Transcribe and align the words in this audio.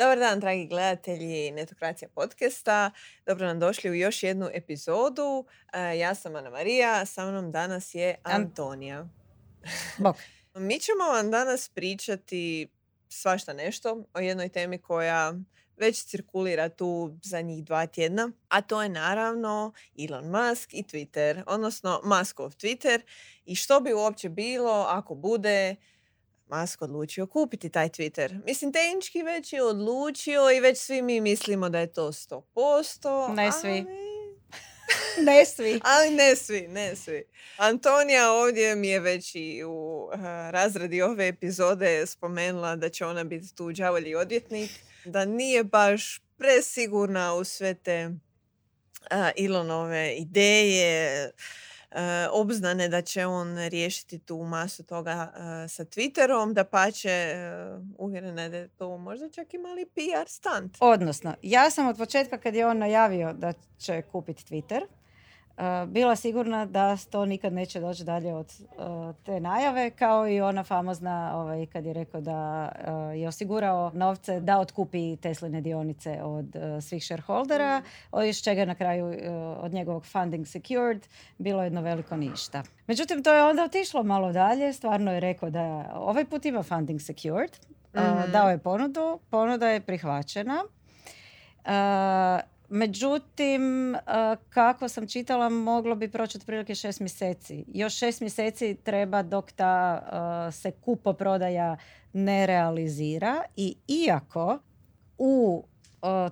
Dobar 0.00 0.18
dan, 0.18 0.40
dragi 0.40 0.66
gledatelji 0.66 1.50
Netokracija 1.50 2.08
podcasta. 2.14 2.90
Dobro 3.26 3.46
nam 3.46 3.60
došli 3.60 3.90
u 3.90 3.94
još 3.94 4.22
jednu 4.22 4.48
epizodu. 4.52 5.44
E, 5.72 5.98
ja 5.98 6.14
sam 6.14 6.36
Ana 6.36 6.50
Marija, 6.50 7.06
sa 7.06 7.30
mnom 7.30 7.52
danas 7.52 7.94
je 7.94 8.16
Antonija. 8.22 9.08
Bok. 9.98 10.16
Mi 10.68 10.78
ćemo 10.78 11.04
vam 11.04 11.30
danas 11.30 11.68
pričati 11.68 12.68
svašta 13.08 13.52
nešto 13.52 14.04
o 14.14 14.20
jednoj 14.20 14.48
temi 14.48 14.78
koja 14.78 15.34
već 15.76 16.04
cirkulira 16.04 16.68
tu 16.68 17.18
zadnjih 17.22 17.64
dva 17.64 17.86
tjedna, 17.86 18.30
a 18.48 18.60
to 18.60 18.82
je 18.82 18.88
naravno 18.88 19.72
Elon 19.98 20.24
Musk 20.24 20.74
i 20.74 20.82
Twitter, 20.82 21.42
odnosno 21.46 22.00
Muskov 22.04 22.50
Twitter 22.50 23.00
i 23.44 23.54
što 23.54 23.80
bi 23.80 23.92
uopće 23.92 24.28
bilo 24.28 24.86
ako 24.88 25.14
bude 25.14 25.76
Musk 26.50 26.82
odlučio 26.82 27.26
kupiti 27.26 27.68
taj 27.68 27.88
Twitter. 27.88 28.44
Mislim, 28.44 28.72
tehnički 28.72 29.22
već 29.22 29.52
je 29.52 29.62
odlučio 29.62 30.50
i 30.50 30.60
već 30.60 30.78
svi 30.78 31.02
mi 31.02 31.20
mislimo 31.20 31.68
da 31.68 31.78
je 31.78 31.92
to 31.92 32.12
100%. 32.12 33.34
Ne 33.34 33.52
svi. 33.52 33.70
Ali... 33.70 34.10
ne 35.26 35.44
svi. 35.44 35.80
Ali 35.96 36.10
ne 36.10 36.36
svi, 36.36 36.68
ne 36.68 36.96
svi. 36.96 37.24
Antonija 37.56 38.32
ovdje 38.32 38.76
mi 38.76 38.88
je 38.88 39.00
već 39.00 39.34
i 39.34 39.64
u 39.64 40.10
uh, 40.14 40.20
razradi 40.50 41.02
ove 41.02 41.28
epizode 41.28 42.06
spomenula 42.06 42.76
da 42.76 42.88
će 42.88 43.06
ona 43.06 43.24
biti 43.24 43.54
tu 43.54 43.72
đavolji 43.72 44.14
odvjetnik, 44.14 44.70
da 45.04 45.24
nije 45.24 45.64
baš 45.64 46.20
presigurna 46.38 47.34
u 47.34 47.44
sve 47.44 47.74
te 47.74 48.06
uh, 48.08 49.28
Ilonove 49.36 50.14
ideje, 50.16 51.30
obznane 52.32 52.88
da 52.88 53.02
će 53.02 53.26
on 53.26 53.58
riješiti 53.68 54.18
tu 54.18 54.42
masu 54.42 54.82
toga 54.82 55.32
e, 55.64 55.68
sa 55.68 55.84
Twitterom, 55.84 56.52
da 56.52 56.64
pače 56.64 57.08
e, 57.08 57.34
uvjerena 57.98 58.42
je 58.42 58.48
da 58.48 58.56
je 58.56 58.68
to 58.68 58.98
možda 58.98 59.30
čak 59.30 59.54
i 59.54 59.58
mali 59.58 59.86
PR 59.86 60.28
stunt. 60.28 60.76
Odnosno, 60.80 61.34
ja 61.42 61.70
sam 61.70 61.88
od 61.88 61.96
početka 61.96 62.38
kad 62.38 62.54
je 62.54 62.66
on 62.66 62.78
najavio 62.78 63.32
da 63.32 63.52
će 63.78 64.02
kupiti 64.02 64.44
Twitter, 64.44 64.80
bila 65.86 66.16
sigurna 66.16 66.66
da 66.66 66.96
to 67.10 67.24
nikad 67.26 67.52
neće 67.52 67.80
doći 67.80 68.04
dalje 68.04 68.34
od 68.34 68.54
te 69.24 69.40
najave, 69.40 69.90
kao 69.90 70.28
i 70.28 70.40
ona 70.40 70.64
famozna 70.64 71.32
ovaj, 71.34 71.66
kad 71.66 71.84
je 71.84 71.92
rekao 71.92 72.20
da 72.20 72.68
je 73.14 73.28
osigurao 73.28 73.90
novce 73.94 74.40
da 74.40 74.58
otkupi 74.58 75.16
Tesline 75.16 75.60
dionice 75.60 76.22
od 76.22 76.56
svih 76.82 77.04
shareholdera, 77.04 77.78
mm. 77.80 78.22
iz 78.28 78.42
čega 78.42 78.64
na 78.64 78.74
kraju 78.74 79.16
od 79.60 79.72
njegovog 79.72 80.06
funding 80.06 80.46
secured 80.46 81.06
bilo 81.38 81.62
jedno 81.62 81.82
veliko 81.82 82.16
ništa. 82.16 82.62
Međutim, 82.86 83.22
to 83.22 83.32
je 83.32 83.44
onda 83.44 83.64
otišlo 83.64 84.02
malo 84.02 84.32
dalje, 84.32 84.72
stvarno 84.72 85.12
je 85.12 85.20
rekao 85.20 85.50
da 85.50 85.92
ovaj 85.94 86.24
put 86.24 86.44
ima 86.44 86.62
funding 86.62 87.00
secured, 87.00 87.50
mm 87.94 88.30
dao 88.32 88.50
je 88.50 88.58
ponudu, 88.58 89.18
ponuda 89.30 89.68
je 89.68 89.80
prihvaćena. 89.80 90.64
Međutim, 92.72 93.96
kako 94.48 94.88
sam 94.88 95.06
čitala, 95.06 95.48
moglo 95.48 95.94
bi 95.94 96.10
proći 96.10 96.38
otprilike 96.38 96.74
šest 96.74 97.00
mjeseci. 97.00 97.64
Još 97.68 97.94
šest 97.94 98.20
mjeseci 98.20 98.76
treba 98.84 99.22
dok 99.22 99.52
ta 99.52 100.02
se 100.52 100.70
kupoprodaja 100.70 101.76
ne 102.12 102.46
realizira 102.46 103.42
i 103.56 103.76
iako 103.88 104.58
u 105.18 105.64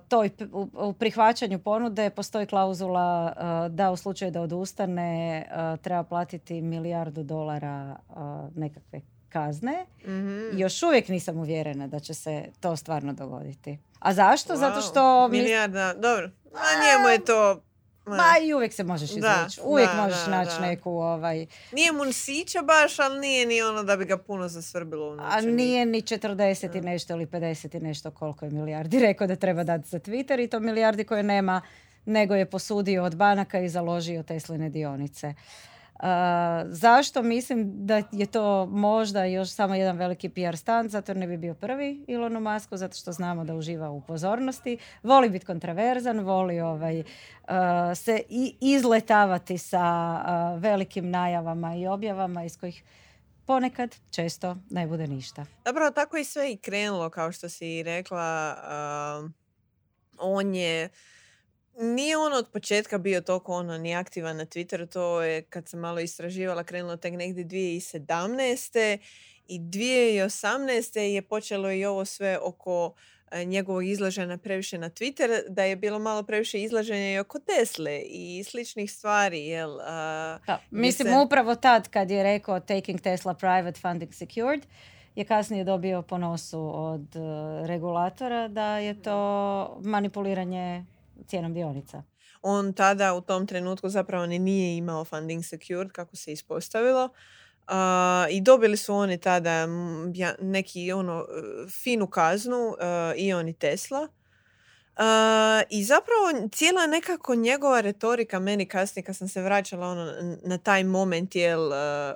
toj 0.07 0.29
u 0.73 0.93
prihvaćanju 0.93 1.59
ponude 1.59 2.09
postoji 2.09 2.45
klauzula 2.45 3.33
da 3.69 3.91
u 3.91 3.95
slučaju 3.95 4.31
da 4.31 4.41
odustane 4.41 5.45
treba 5.81 6.03
platiti 6.03 6.61
milijardu 6.61 7.23
dolara 7.23 7.95
nekakve 8.55 9.01
kazne. 9.29 9.85
mm 10.05 10.59
Još 10.59 10.83
uvijek 10.83 11.07
nisam 11.07 11.37
uvjerena 11.37 11.87
da 11.87 11.99
će 11.99 12.13
se 12.13 12.45
to 12.59 12.75
stvarno 12.75 13.13
dogoditi. 13.13 13.77
A 13.99 14.13
zašto? 14.13 14.55
Zato 14.55 14.81
što... 14.81 15.27
Milijarda, 15.27 15.93
dobro. 15.93 16.29
A 16.53 16.67
njemu 16.83 17.09
je 17.09 17.25
to... 17.25 17.61
Ma 18.05 18.45
i 18.47 18.53
uvijek 18.53 18.73
se 18.73 18.83
možeš 18.83 19.09
izvući. 19.09 19.61
Uvijek 19.63 19.89
možeš 19.95 20.27
naći 20.27 20.61
neku 20.61 20.91
ovaj... 20.91 21.45
Nije 21.71 21.91
mu 21.91 22.13
sića 22.13 22.61
baš, 22.61 22.99
ali 22.99 23.19
nije 23.19 23.45
ni 23.45 23.61
ono 23.61 23.83
da 23.83 23.97
bi 23.97 24.05
ga 24.05 24.17
puno 24.17 24.47
zasvrbilo 24.47 25.07
unutra. 25.07 25.29
A 25.31 25.41
nije 25.41 25.85
ni 25.85 26.01
40 26.01 26.77
i 26.77 26.81
nešto 26.81 27.13
ili 27.13 27.25
50 27.25 27.77
i 27.77 27.79
nešto 27.79 28.11
koliko 28.11 28.45
je 28.45 28.51
milijardi 28.51 28.99
rekao 29.07 29.27
da 29.27 29.35
treba 29.35 29.63
dati 29.63 29.89
za 29.89 29.99
Twitter 29.99 30.43
i 30.43 30.47
to 30.47 30.59
milijardi 30.59 31.03
koje 31.03 31.23
nema 31.23 31.61
nego 32.05 32.35
je 32.35 32.49
posudio 32.49 33.03
od 33.03 33.15
banaka 33.15 33.59
i 33.59 33.69
založio 33.69 34.23
Tesline 34.23 34.69
dionice 34.69 35.33
zašto 36.67 37.23
mislim 37.23 37.85
da 37.85 38.03
je 38.11 38.25
to 38.25 38.65
možda 38.65 39.23
još 39.25 39.49
samo 39.49 39.75
jedan 39.75 39.97
veliki 39.97 40.29
PR 40.29 40.57
stand, 40.57 40.89
zato 40.89 41.13
ne 41.13 41.27
bi 41.27 41.37
bio 41.37 41.53
prvi 41.53 42.05
Ilonu 42.07 42.39
Masku, 42.39 42.77
zato 42.77 42.97
što 42.97 43.11
znamo 43.11 43.43
da 43.43 43.55
uživa 43.55 43.89
u 43.89 44.01
pozornosti, 44.01 44.77
voli 45.03 45.29
biti 45.29 45.45
kontraverzan, 45.45 46.19
voli 46.19 46.59
ovaj, 46.59 47.03
se 47.95 48.21
i 48.29 48.55
izletavati 48.61 49.57
sa 49.57 50.21
velikim 50.55 51.09
najavama 51.09 51.75
i 51.75 51.87
objavama 51.87 52.43
iz 52.43 52.57
kojih 52.57 52.83
ponekad 53.45 53.95
često 54.11 54.57
ne 54.69 54.87
bude 54.87 55.07
ništa. 55.07 55.45
Dobro, 55.65 55.91
tako 55.91 56.17
i 56.17 56.23
sve 56.23 56.51
i 56.51 56.57
krenulo, 56.57 57.09
kao 57.09 57.31
što 57.31 57.49
si 57.49 57.83
rekla. 57.83 58.55
on 60.17 60.55
je 60.55 60.89
nije 61.77 62.17
on 62.17 62.33
od 62.33 62.47
početka 62.53 62.97
bio 62.97 63.21
toliko 63.21 63.53
ono 63.53 63.77
ni 63.77 63.95
aktivan 63.95 64.37
na 64.37 64.45
Twitteru, 64.45 64.89
to 64.89 65.21
je 65.21 65.41
kad 65.41 65.69
sam 65.69 65.79
malo 65.79 65.99
istraživala 65.99 66.63
krenulo 66.63 66.97
tek 66.97 67.13
negdje 67.13 67.45
2017. 67.45 68.97
I 69.47 69.59
2018. 69.59 70.99
je 70.99 71.21
počelo 71.21 71.71
i 71.71 71.85
ovo 71.85 72.05
sve 72.05 72.39
oko 72.41 72.93
e, 73.31 73.45
njegovog 73.45 73.85
izlaženja 73.85 74.37
previše 74.37 74.77
na 74.77 74.89
Twitter, 74.89 75.41
da 75.49 75.63
je 75.63 75.75
bilo 75.75 75.99
malo 75.99 76.23
previše 76.23 76.61
izlaženja 76.61 77.13
i 77.13 77.19
oko 77.19 77.39
Tesle 77.39 77.99
i 77.99 78.43
sličnih 78.43 78.91
stvari. 78.91 79.45
Jel, 79.45 79.77
da, 79.77 80.59
mislim 80.71 81.17
upravo 81.25 81.55
tad 81.55 81.89
kad 81.89 82.11
je 82.11 82.23
rekao 82.23 82.59
taking 82.59 83.01
Tesla 83.01 83.33
private 83.33 83.79
funding 83.79 84.13
secured, 84.13 84.65
je 85.15 85.25
kasnije 85.25 85.63
dobio 85.63 86.01
po 86.01 86.17
nosu 86.17 86.71
od 86.75 87.15
e, 87.15 87.19
regulatora 87.67 88.47
da 88.47 88.77
je 88.77 89.01
to 89.01 89.79
manipuliranje 89.83 90.85
cijenom 91.27 91.53
dionica. 91.53 92.03
On 92.41 92.73
tada 92.73 93.13
u 93.13 93.21
tom 93.21 93.47
trenutku 93.47 93.89
zapravo 93.89 94.25
ni 94.25 94.39
nije 94.39 94.77
imao 94.77 95.05
funding 95.05 95.45
secured 95.45 95.91
kako 95.91 96.15
se 96.15 96.31
ispostavilo. 96.31 97.05
Uh, 97.05 97.75
I 98.29 98.41
dobili 98.41 98.77
su 98.77 98.95
oni 98.95 99.17
tada 99.17 99.67
neki 100.41 100.91
ono 100.91 101.25
finu 101.83 102.07
kaznu 102.07 102.67
uh, 102.67 102.75
i 103.15 103.33
oni 103.33 103.53
Tesla. 103.53 104.07
Uh, 104.99 105.05
I 105.69 105.83
zapravo 105.83 106.49
cijela 106.51 106.87
nekako 106.87 107.35
njegova 107.35 107.81
retorika 107.81 108.39
meni 108.39 108.65
kasnije 108.65 109.03
kad 109.03 109.15
sam 109.15 109.27
se 109.27 109.41
vraćala 109.41 109.87
ono, 109.87 110.13
na 110.43 110.57
taj 110.57 110.83
moment 110.83 111.35
jel, 111.35 111.67
uh, 111.67 111.75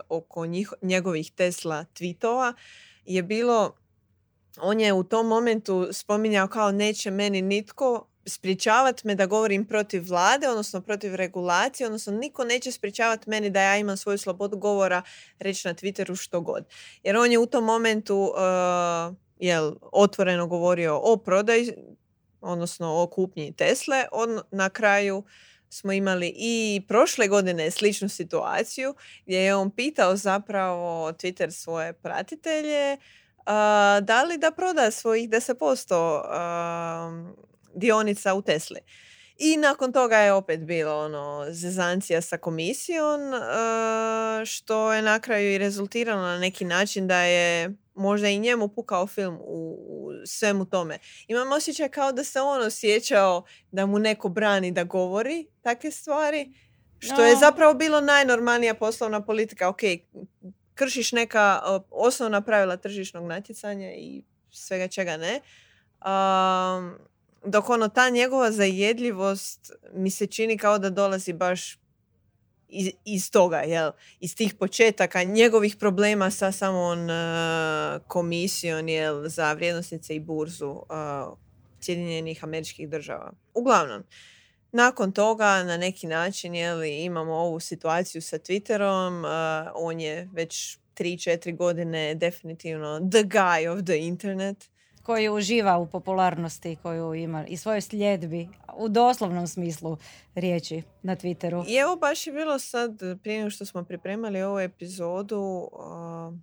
oko 0.09 0.45
njih, 0.45 0.73
njegovih 0.81 1.31
Tesla 1.31 1.85
tweetova 1.93 2.53
je 3.05 3.23
bilo 3.23 3.75
on 4.61 4.79
je 4.79 4.93
u 4.93 5.03
tom 5.03 5.27
momentu 5.27 5.87
spominjao 5.91 6.47
kao 6.47 6.71
neće 6.71 7.11
meni 7.11 7.41
nitko 7.41 8.07
sprječavati 8.25 9.07
me 9.07 9.15
da 9.15 9.25
govorim 9.25 9.65
protiv 9.65 10.07
vlade, 10.07 10.49
odnosno 10.49 10.81
protiv 10.81 11.15
regulacije, 11.15 11.87
odnosno 11.87 12.13
niko 12.13 12.43
neće 12.43 12.71
sprječavati 12.71 13.29
meni 13.29 13.49
da 13.49 13.61
ja 13.61 13.77
imam 13.77 13.97
svoju 13.97 14.17
slobodu 14.17 14.57
govora 14.57 15.01
reći 15.39 15.67
na 15.67 15.73
Twitteru 15.73 16.15
što 16.15 16.41
god. 16.41 16.65
Jer 17.03 17.17
on 17.17 17.31
je 17.31 17.39
u 17.39 17.45
tom 17.45 17.63
momentu 17.63 18.17
uh, 18.17 19.15
jel, 19.39 19.73
otvoreno 19.91 20.47
govorio 20.47 20.99
o 21.03 21.17
prodaji, 21.17 21.73
odnosno 22.41 23.01
o 23.01 23.07
kupnji 23.07 23.53
Tesle. 23.53 24.05
On 24.11 24.41
na 24.51 24.69
kraju 24.69 25.23
smo 25.69 25.91
imali 25.91 26.33
i 26.37 26.81
prošle 26.87 27.27
godine 27.27 27.71
sličnu 27.71 28.09
situaciju 28.09 28.95
gdje 29.25 29.37
je 29.37 29.55
on 29.55 29.71
pitao 29.71 30.15
zapravo 30.15 31.11
Twitter 31.11 31.51
svoje 31.51 31.93
pratitelje 31.93 32.93
uh, 32.93 33.53
da 34.01 34.23
li 34.23 34.37
da 34.37 34.51
proda 34.51 34.91
svojih 34.91 35.29
10% 35.29 37.29
uh, 37.29 37.52
dionica 37.75 38.33
u 38.33 38.41
Tesli. 38.41 38.79
I 39.37 39.57
nakon 39.57 39.93
toga 39.93 40.17
je 40.17 40.33
opet 40.33 40.59
bilo 40.59 41.05
ono 41.05 41.45
zezancija 41.49 42.21
sa 42.21 42.37
komisijom, 42.37 43.21
uh, 43.21 44.45
što 44.45 44.93
je 44.93 45.01
na 45.01 45.19
kraju 45.19 45.53
i 45.53 45.57
rezultiralo 45.57 46.21
na 46.21 46.39
neki 46.39 46.65
način 46.65 47.07
da 47.07 47.21
je 47.21 47.73
možda 47.95 48.27
i 48.27 48.39
njemu 48.39 48.67
pukao 48.67 49.07
film 49.07 49.37
u, 49.41 49.77
u 49.89 50.11
svemu 50.25 50.65
tome. 50.65 50.99
Imam 51.27 51.51
osjećaj 51.51 51.89
kao 51.89 52.11
da 52.11 52.23
se 52.23 52.41
on 52.41 52.61
osjećao 52.61 53.43
da 53.71 53.85
mu 53.85 53.99
neko 53.99 54.29
brani 54.29 54.71
da 54.71 54.83
govori 54.83 55.47
takve 55.61 55.91
stvari, 55.91 56.53
što 56.99 57.23
je 57.23 57.35
zapravo 57.35 57.73
bilo 57.73 58.01
najnormalnija 58.01 58.73
poslovna 58.73 59.21
politika. 59.21 59.69
Ok, 59.69 59.79
kršiš 60.73 61.11
neka 61.11 61.61
osnovna 61.91 62.41
pravila 62.41 62.77
tržišnog 62.77 63.25
natjecanja 63.27 63.91
i 63.91 64.23
svega 64.51 64.87
čega 64.87 65.17
ne. 65.17 65.41
Um, 66.05 66.97
dok 67.45 67.69
ono, 67.69 67.87
ta 67.87 68.09
njegova 68.09 68.51
zajedljivost 68.51 69.71
mi 69.93 70.09
se 70.09 70.27
čini 70.27 70.57
kao 70.57 70.79
da 70.79 70.89
dolazi 70.89 71.33
baš 71.33 71.77
iz, 72.73 72.89
iz 73.05 73.31
toga, 73.31 73.57
jel? 73.57 73.91
Iz 74.19 74.35
tih 74.35 74.53
početaka, 74.53 75.23
njegovih 75.23 75.75
problema 75.75 76.31
sa 76.31 76.51
samom 76.51 76.99
uh, 76.99 78.01
komisijom, 78.07 78.87
jel, 78.87 79.27
za 79.27 79.53
vrijednosnice 79.53 80.15
i 80.15 80.19
burzu 80.19 80.69
uh, 80.69 80.85
Sjedinjenih 81.81 82.43
američkih 82.43 82.89
država. 82.89 83.31
Uglavnom, 83.53 84.03
nakon 84.71 85.11
toga 85.11 85.63
na 85.63 85.77
neki 85.77 86.07
način 86.07 86.55
jeli, 86.55 87.03
imamo 87.03 87.33
ovu 87.33 87.59
situaciju 87.59 88.21
sa 88.21 88.37
Twitterom. 88.37 89.23
Uh, 89.23 89.71
on 89.75 89.99
je 89.99 90.29
već 90.33 90.77
3-4 90.95 91.57
godine 91.57 92.15
definitivno 92.15 92.99
the 93.11 93.23
guy 93.23 93.69
of 93.69 93.85
the 93.85 93.97
internet. 93.97 94.72
Koji 95.03 95.29
uživa 95.29 95.77
u 95.77 95.87
popularnosti 95.87 96.77
koju 96.81 97.13
ima 97.13 97.45
i 97.47 97.57
svojoj 97.57 97.81
sljedbi 97.81 98.49
u 98.77 98.89
doslovnom 98.89 99.47
smislu 99.47 99.97
riječi 100.35 100.81
na 101.01 101.15
Twitteru. 101.15 101.65
I 101.67 101.75
evo 101.75 101.95
baš 101.95 102.27
je 102.27 102.33
bilo 102.33 102.59
sad, 102.59 102.99
prije 103.23 103.49
što 103.49 103.65
smo 103.65 103.83
pripremali 103.83 104.41
ovu 104.41 104.59
epizodu 104.59 105.69
uh, 105.71 106.33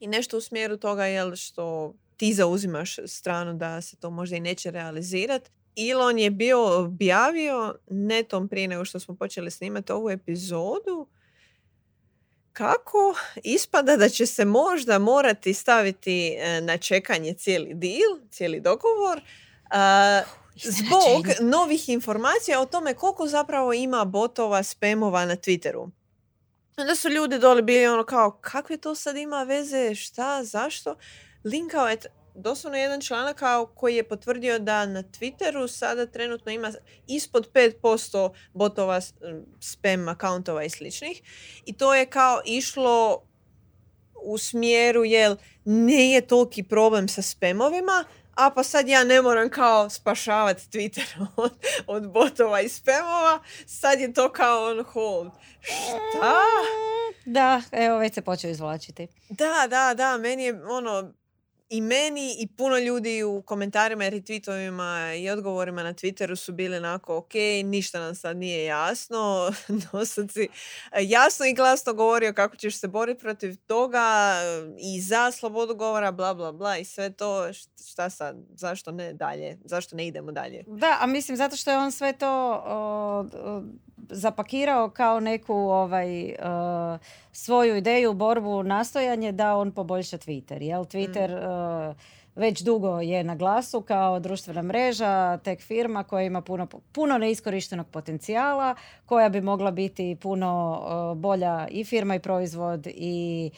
i 0.00 0.06
nešto 0.06 0.38
u 0.38 0.40
smjeru 0.40 0.76
toga 0.76 1.04
jel 1.04 1.36
što 1.36 1.94
ti 2.16 2.32
zauzimaš 2.32 2.96
stranu 3.06 3.54
da 3.54 3.80
se 3.80 3.96
to 3.96 4.10
možda 4.10 4.36
i 4.36 4.40
neće 4.40 4.70
realizirati. 4.70 5.50
Elon 5.90 6.18
je 6.18 6.30
bio 6.30 6.84
objavio 6.84 7.74
netom 7.90 8.48
prije 8.48 8.68
nego 8.68 8.84
što 8.84 9.00
smo 9.00 9.14
počeli 9.16 9.50
snimati 9.50 9.92
ovu 9.92 10.10
epizodu 10.10 11.06
kako 12.56 13.14
ispada 13.42 13.96
da 13.96 14.08
će 14.08 14.26
se 14.26 14.44
možda 14.44 14.98
morati 14.98 15.54
staviti 15.54 16.36
e, 16.38 16.60
na 16.60 16.78
čekanje 16.78 17.34
cijeli 17.34 17.74
deal, 17.74 18.28
cijeli 18.30 18.60
dogovor, 18.60 19.20
zbog 20.54 21.26
novih 21.40 21.88
informacija 21.88 22.60
o 22.60 22.66
tome 22.66 22.94
koliko 22.94 23.26
zapravo 23.26 23.72
ima 23.72 24.04
botova, 24.04 24.62
spamova 24.62 25.24
na 25.24 25.36
Twitteru. 25.36 25.90
Onda 26.76 26.94
su 26.94 27.08
ljudi 27.08 27.38
doli 27.38 27.62
bili 27.62 27.86
ono 27.86 28.04
kao, 28.04 28.30
kakve 28.30 28.76
to 28.76 28.94
sad 28.94 29.16
ima 29.16 29.42
veze, 29.42 29.94
šta, 29.94 30.44
zašto? 30.44 30.96
Linkao 31.44 31.88
je 31.88 31.98
doslovno 32.36 32.78
jedan 32.78 33.00
članak 33.00 33.40
koji 33.74 33.96
je 33.96 34.08
potvrdio 34.08 34.58
da 34.58 34.86
na 34.86 35.02
Twitteru 35.02 35.68
sada 35.68 36.06
trenutno 36.06 36.52
ima 36.52 36.72
ispod 37.06 37.52
5% 37.52 38.30
botova 38.52 39.00
spam 39.60 40.08
akauntova 40.08 40.64
i 40.64 40.70
sličnih. 40.70 41.22
I 41.66 41.72
to 41.72 41.94
je 41.94 42.06
kao 42.06 42.40
išlo 42.44 43.22
u 44.22 44.38
smjeru 44.38 45.04
jel 45.04 45.36
nije 45.64 46.26
toliki 46.26 46.62
problem 46.62 47.08
sa 47.08 47.22
spamovima, 47.22 48.04
a 48.34 48.50
pa 48.50 48.62
sad 48.62 48.88
ja 48.88 49.04
ne 49.04 49.22
moram 49.22 49.50
kao 49.50 49.90
spašavati 49.90 50.62
Twitter 50.62 51.26
od, 51.36 51.52
od 51.86 52.12
botova 52.12 52.60
i 52.60 52.68
spamova, 52.68 53.38
sad 53.66 54.00
je 54.00 54.12
to 54.12 54.32
kao 54.32 54.70
on 54.70 54.84
hold. 54.84 55.32
Šta? 55.60 56.40
Da, 57.24 57.62
evo 57.72 57.98
već 57.98 58.14
se 58.14 58.22
počeo 58.22 58.50
izvlačiti. 58.50 59.08
Da, 59.28 59.66
da, 59.70 59.94
da, 59.94 60.18
meni 60.18 60.44
je 60.44 60.64
ono, 60.64 61.12
i 61.68 61.80
meni 61.80 62.36
i 62.38 62.46
puno 62.46 62.78
ljudi 62.78 63.22
u 63.22 63.42
komentarima 63.42 64.06
i 64.06 64.10
retweetovima 64.10 65.14
i 65.22 65.30
odgovorima 65.30 65.82
na 65.82 65.94
Twitteru 65.94 66.36
su 66.36 66.52
bili 66.52 66.76
onako 66.76 67.16
ok, 67.16 67.34
ništa 67.64 68.00
nam 68.00 68.14
sad 68.14 68.36
nije 68.36 68.64
jasno. 68.64 69.52
Dosad 69.92 70.32
si 70.32 70.42
e, 70.42 70.48
jasno 71.02 71.46
i 71.46 71.54
glasno 71.54 71.92
govorio 71.94 72.32
kako 72.32 72.56
ćeš 72.56 72.78
se 72.78 72.88
boriti 72.88 73.20
protiv 73.20 73.56
toga 73.66 74.36
i 74.78 75.00
za 75.00 75.30
slobodu 75.30 75.74
govora, 75.74 76.12
bla 76.12 76.34
bla 76.34 76.52
bla 76.52 76.78
i 76.78 76.84
sve 76.84 77.12
to. 77.12 77.52
Šta 77.90 78.10
sad? 78.10 78.36
Zašto 78.54 78.92
ne 78.92 79.12
dalje? 79.12 79.58
Zašto 79.64 79.96
ne 79.96 80.06
idemo 80.06 80.32
dalje? 80.32 80.64
Da, 80.66 80.98
a 81.00 81.06
mislim 81.06 81.36
zato 81.36 81.56
što 81.56 81.70
je 81.70 81.78
on 81.78 81.92
sve 81.92 82.12
to 82.12 82.62
zapakirao 84.10 84.90
kao 84.90 85.20
neku 85.20 85.54
ovaj, 85.54 86.24
uh, 86.24 87.00
svoju 87.32 87.76
ideju, 87.76 88.12
borbu, 88.12 88.62
nastojanje 88.62 89.32
da 89.32 89.56
on 89.56 89.72
poboljša 89.72 90.18
Twitter. 90.18 90.62
Jel? 90.62 90.84
Twitter 90.84 91.30
mm. 91.30 91.90
uh, 91.90 91.96
već 92.36 92.62
dugo 92.62 93.00
je 93.00 93.24
na 93.24 93.34
glasu 93.34 93.80
kao 93.80 94.20
društvena 94.20 94.62
mreža, 94.62 95.38
tek 95.38 95.60
firma 95.62 96.02
koja 96.02 96.22
ima 96.22 96.40
puno, 96.40 96.66
puno 96.92 97.18
neiskorištenog 97.18 97.86
potencijala, 97.86 98.74
koja 99.06 99.28
bi 99.28 99.40
mogla 99.40 99.70
biti 99.70 100.16
puno 100.22 100.80
uh, 101.12 101.18
bolja 101.18 101.68
i 101.70 101.84
firma 101.84 102.14
i 102.14 102.20
proizvod 102.20 102.86
i 102.86 103.50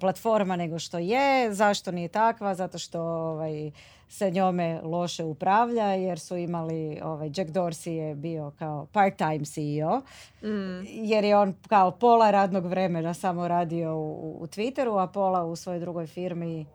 platforma 0.00 0.56
nego 0.56 0.78
što 0.78 0.98
je. 0.98 1.52
Zašto 1.52 1.92
nije 1.92 2.08
takva? 2.08 2.54
Zato 2.54 2.78
što 2.78 3.00
ovaj, 3.00 3.70
se 4.08 4.30
njome 4.30 4.80
loše 4.82 5.24
upravlja 5.24 5.86
jer 5.86 6.20
su 6.20 6.36
imali, 6.36 7.00
ovaj, 7.02 7.26
Jack 7.26 7.50
Dorsey 7.50 7.90
je 7.90 8.14
bio 8.14 8.52
kao 8.58 8.86
part-time 8.92 9.44
CEO 9.44 9.98
mm. 10.42 10.86
jer 10.86 11.24
je 11.24 11.36
on 11.36 11.54
kao 11.68 11.90
pola 11.90 12.30
radnog 12.30 12.66
vremena 12.66 13.14
samo 13.14 13.48
radio 13.48 13.96
u, 13.96 14.36
u 14.40 14.46
Twitteru, 14.46 15.02
a 15.02 15.06
pola 15.06 15.44
u 15.44 15.56
svojoj 15.56 15.80
drugoj 15.80 16.06
firmi 16.06 16.66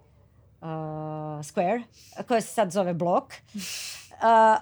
Square, 1.43 1.83
koja 2.27 2.41
se 2.41 2.47
sad 2.47 2.71
zove 2.71 2.93
Block. 2.93 3.33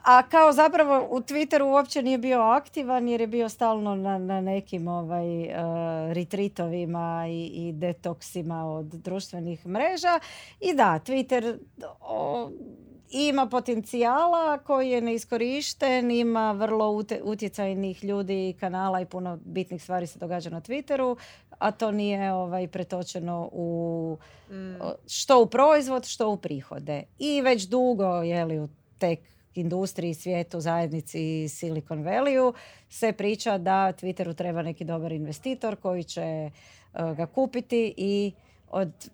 a 0.03 0.23
kao 0.29 0.53
zapravo 0.53 1.07
u 1.09 1.21
Twitteru 1.21 1.63
uopće 1.63 2.01
nije 2.01 2.17
bio 2.17 2.41
aktivan 2.41 3.07
jer 3.07 3.21
je 3.21 3.27
bio 3.27 3.49
stalno 3.49 3.95
na, 3.95 4.17
na 4.17 4.41
nekim 4.41 4.87
ovaj, 4.87 5.43
uh, 5.43 5.53
retreatovima 6.13 7.25
i, 7.29 7.45
i 7.45 7.71
detoksima 7.71 8.65
od 8.71 8.85
društvenih 8.85 9.67
mreža. 9.67 10.19
I 10.59 10.73
da, 10.73 10.99
Twitter 11.05 11.57
ima 13.13 13.49
potencijala 13.49 14.57
koji 14.57 14.89
je 14.89 15.01
neiskorišten, 15.01 16.11
ima 16.11 16.51
vrlo 16.51 17.03
utjecajnih 17.23 18.03
ljudi 18.03 18.49
i 18.49 18.53
kanala 18.53 19.01
i 19.01 19.05
puno 19.05 19.39
bitnih 19.45 19.83
stvari 19.83 20.07
se 20.07 20.19
događa 20.19 20.49
na 20.49 20.61
Twitteru, 20.61 21.17
a 21.59 21.71
to 21.71 21.91
nije 21.91 22.33
ovaj, 22.33 22.67
pretočeno 22.67 23.49
u 23.51 24.17
mm. 24.49 24.73
što 25.07 25.41
u 25.41 25.45
proizvod, 25.45 26.05
što 26.05 26.29
u 26.29 26.37
prihode. 26.37 27.03
I 27.19 27.41
već 27.41 27.63
dugo, 27.63 28.05
je 28.05 28.61
u 28.61 28.69
tek 28.97 29.19
industriji, 29.55 30.13
svijetu, 30.13 30.59
zajednici 30.59 31.49
Silicon 31.49 32.03
Valley 32.03 32.53
se 32.89 33.11
priča 33.11 33.57
da 33.57 33.93
Twitteru 34.01 34.35
treba 34.35 34.61
neki 34.61 34.83
dobar 34.83 35.11
investitor 35.11 35.75
koji 35.75 36.03
će 36.03 36.21
eh, 36.21 36.51
ga 36.93 37.25
kupiti 37.25 37.93
i 37.97 38.31
od 38.73 39.09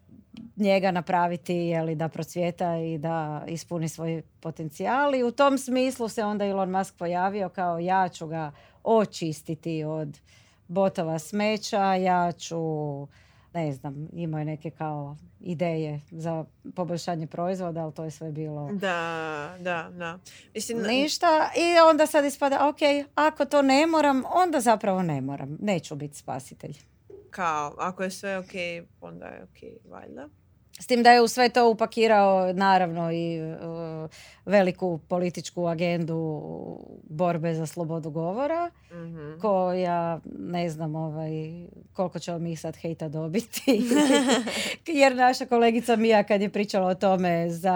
njega 0.56 0.92
napraviti 0.92 1.56
jeli, 1.56 1.96
da 1.96 2.10
procvjeta 2.10 2.78
i 2.78 2.98
da 2.98 3.44
ispuni 3.48 3.90
svoj 3.90 4.22
potencijal. 4.40 5.16
I 5.16 5.24
u 5.24 5.32
tom 5.32 5.58
smislu 5.58 6.10
se 6.10 6.24
onda 6.24 6.46
Elon 6.46 6.72
Musk 6.72 6.96
pojavio 6.98 7.50
kao 7.50 7.80
ja 7.80 8.10
ću 8.10 8.28
ga 8.28 8.52
očistiti 8.84 9.84
od 9.84 10.20
botova 10.68 11.20
smeća, 11.20 11.94
ja 11.96 12.32
ću 12.32 12.58
ne 13.54 13.74
znam, 13.74 14.08
imao 14.14 14.40
je 14.40 14.46
neke 14.46 14.70
kao 14.70 15.16
ideje 15.40 16.02
za 16.12 16.46
poboljšanje 16.76 17.28
proizvoda, 17.28 17.84
ali 17.84 17.94
to 17.94 18.04
je 18.04 18.12
sve 18.12 18.32
bilo... 18.32 18.70
Da, 18.74 19.56
da, 19.60 19.90
da. 19.98 20.20
Mislim, 20.56 20.82
Ništa 20.82 21.50
i 21.58 21.80
onda 21.90 22.08
sad 22.08 22.26
ispada, 22.26 22.68
ok, 22.68 23.10
ako 23.16 23.46
to 23.46 23.62
ne 23.62 23.88
moram, 23.88 24.24
onda 24.34 24.60
zapravo 24.60 25.04
ne 25.04 25.22
moram. 25.22 25.58
Neću 25.62 25.96
biti 25.96 26.18
spasitelj. 26.18 26.78
Kao, 27.30 27.76
ako 27.78 28.04
je 28.04 28.12
sve 28.12 28.38
ok, 28.38 28.52
onda 29.02 29.26
je 29.26 29.44
ok, 29.44 29.92
valjda. 29.92 30.30
S 30.80 30.88
tim 30.88 31.04
da 31.04 31.12
je 31.12 31.22
u 31.22 31.28
sve 31.28 31.50
to 31.50 31.70
upakirao 31.70 32.54
naravno 32.54 33.12
i 33.12 33.42
uh, 33.42 34.10
veliku 34.46 35.00
političku 35.08 35.68
agendu 35.68 36.42
borbe 37.10 37.54
za 37.54 37.66
slobodu 37.66 38.10
govora 38.10 38.72
mm 38.92 39.20
koja 39.42 40.20
ne 40.40 40.70
znam 40.70 40.96
ovaj, 40.96 41.32
koliko 41.94 42.20
ćemo 42.20 42.40
mi 42.40 42.56
sad 42.56 42.76
hejta 42.76 43.10
dobiti. 43.10 43.62
Jer 45.00 45.16
naša 45.16 45.46
kolegica 45.46 45.96
Mija 45.96 46.24
kad 46.24 46.42
je 46.42 46.50
pričala 46.50 46.88
o 46.88 46.96
tome 46.96 47.50
za 47.50 47.76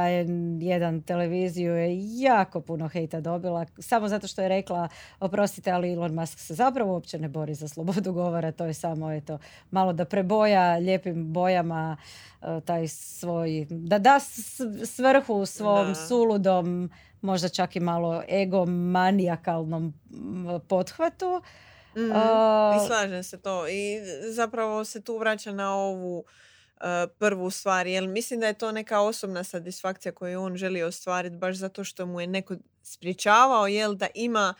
jedan 0.59 1.01
televiziju 1.01 1.73
je 1.73 2.21
jako 2.21 2.61
puno 2.61 2.87
hejta 2.87 3.21
dobila 3.21 3.65
samo 3.79 4.07
zato 4.07 4.27
što 4.27 4.41
je 4.41 4.49
rekla 4.49 4.87
oprostite 5.19 5.71
ali 5.71 5.93
Elon 5.93 6.13
Musk 6.13 6.39
se 6.39 6.53
zapravo 6.53 6.93
uopće 6.93 7.19
ne 7.19 7.27
bori 7.27 7.53
za 7.53 7.67
slobodu 7.67 8.13
govora 8.13 8.51
to 8.51 8.65
je 8.65 8.73
samo 8.73 9.11
eto 9.11 9.39
malo 9.71 9.93
da 9.93 10.05
preboja 10.05 10.77
lijepim 10.77 11.33
bojama 11.33 11.97
E, 12.43 12.61
taj 12.61 12.82
svoj, 12.87 13.67
da 13.69 13.99
da 13.99 14.19
svrhu 14.85 15.45
svom 15.45 15.95
suludom, 15.95 16.89
možda 17.21 17.49
čak 17.49 17.75
i 17.75 17.79
malo 17.79 18.23
egomanijakalnom 18.29 19.93
pothvatu. 20.67 21.41
Mm, 21.95 22.11
I 22.75 22.87
slažem 22.87 23.23
se 23.23 23.41
to. 23.41 23.67
I 23.67 24.01
zapravo 24.29 24.85
se 24.85 25.01
tu 25.01 25.17
vraća 25.17 25.51
na 25.51 25.75
ovu 25.75 26.17
uh, 26.17 26.25
prvu 27.19 27.49
stvar. 27.49 27.87
Jer 27.87 28.07
mislim 28.07 28.39
da 28.39 28.47
je 28.47 28.53
to 28.53 28.71
neka 28.71 28.99
osobna 29.01 29.43
satisfakcija 29.43 30.11
koju 30.11 30.41
on 30.41 30.55
želi 30.55 30.83
ostvariti 30.83 31.37
baš 31.37 31.55
zato 31.55 31.83
što 31.83 32.05
mu 32.05 32.21
je 32.21 32.27
neko 32.27 32.55
spriječavao 32.83 33.67
jel, 33.67 33.95
da 33.95 34.07
ima 34.15 34.53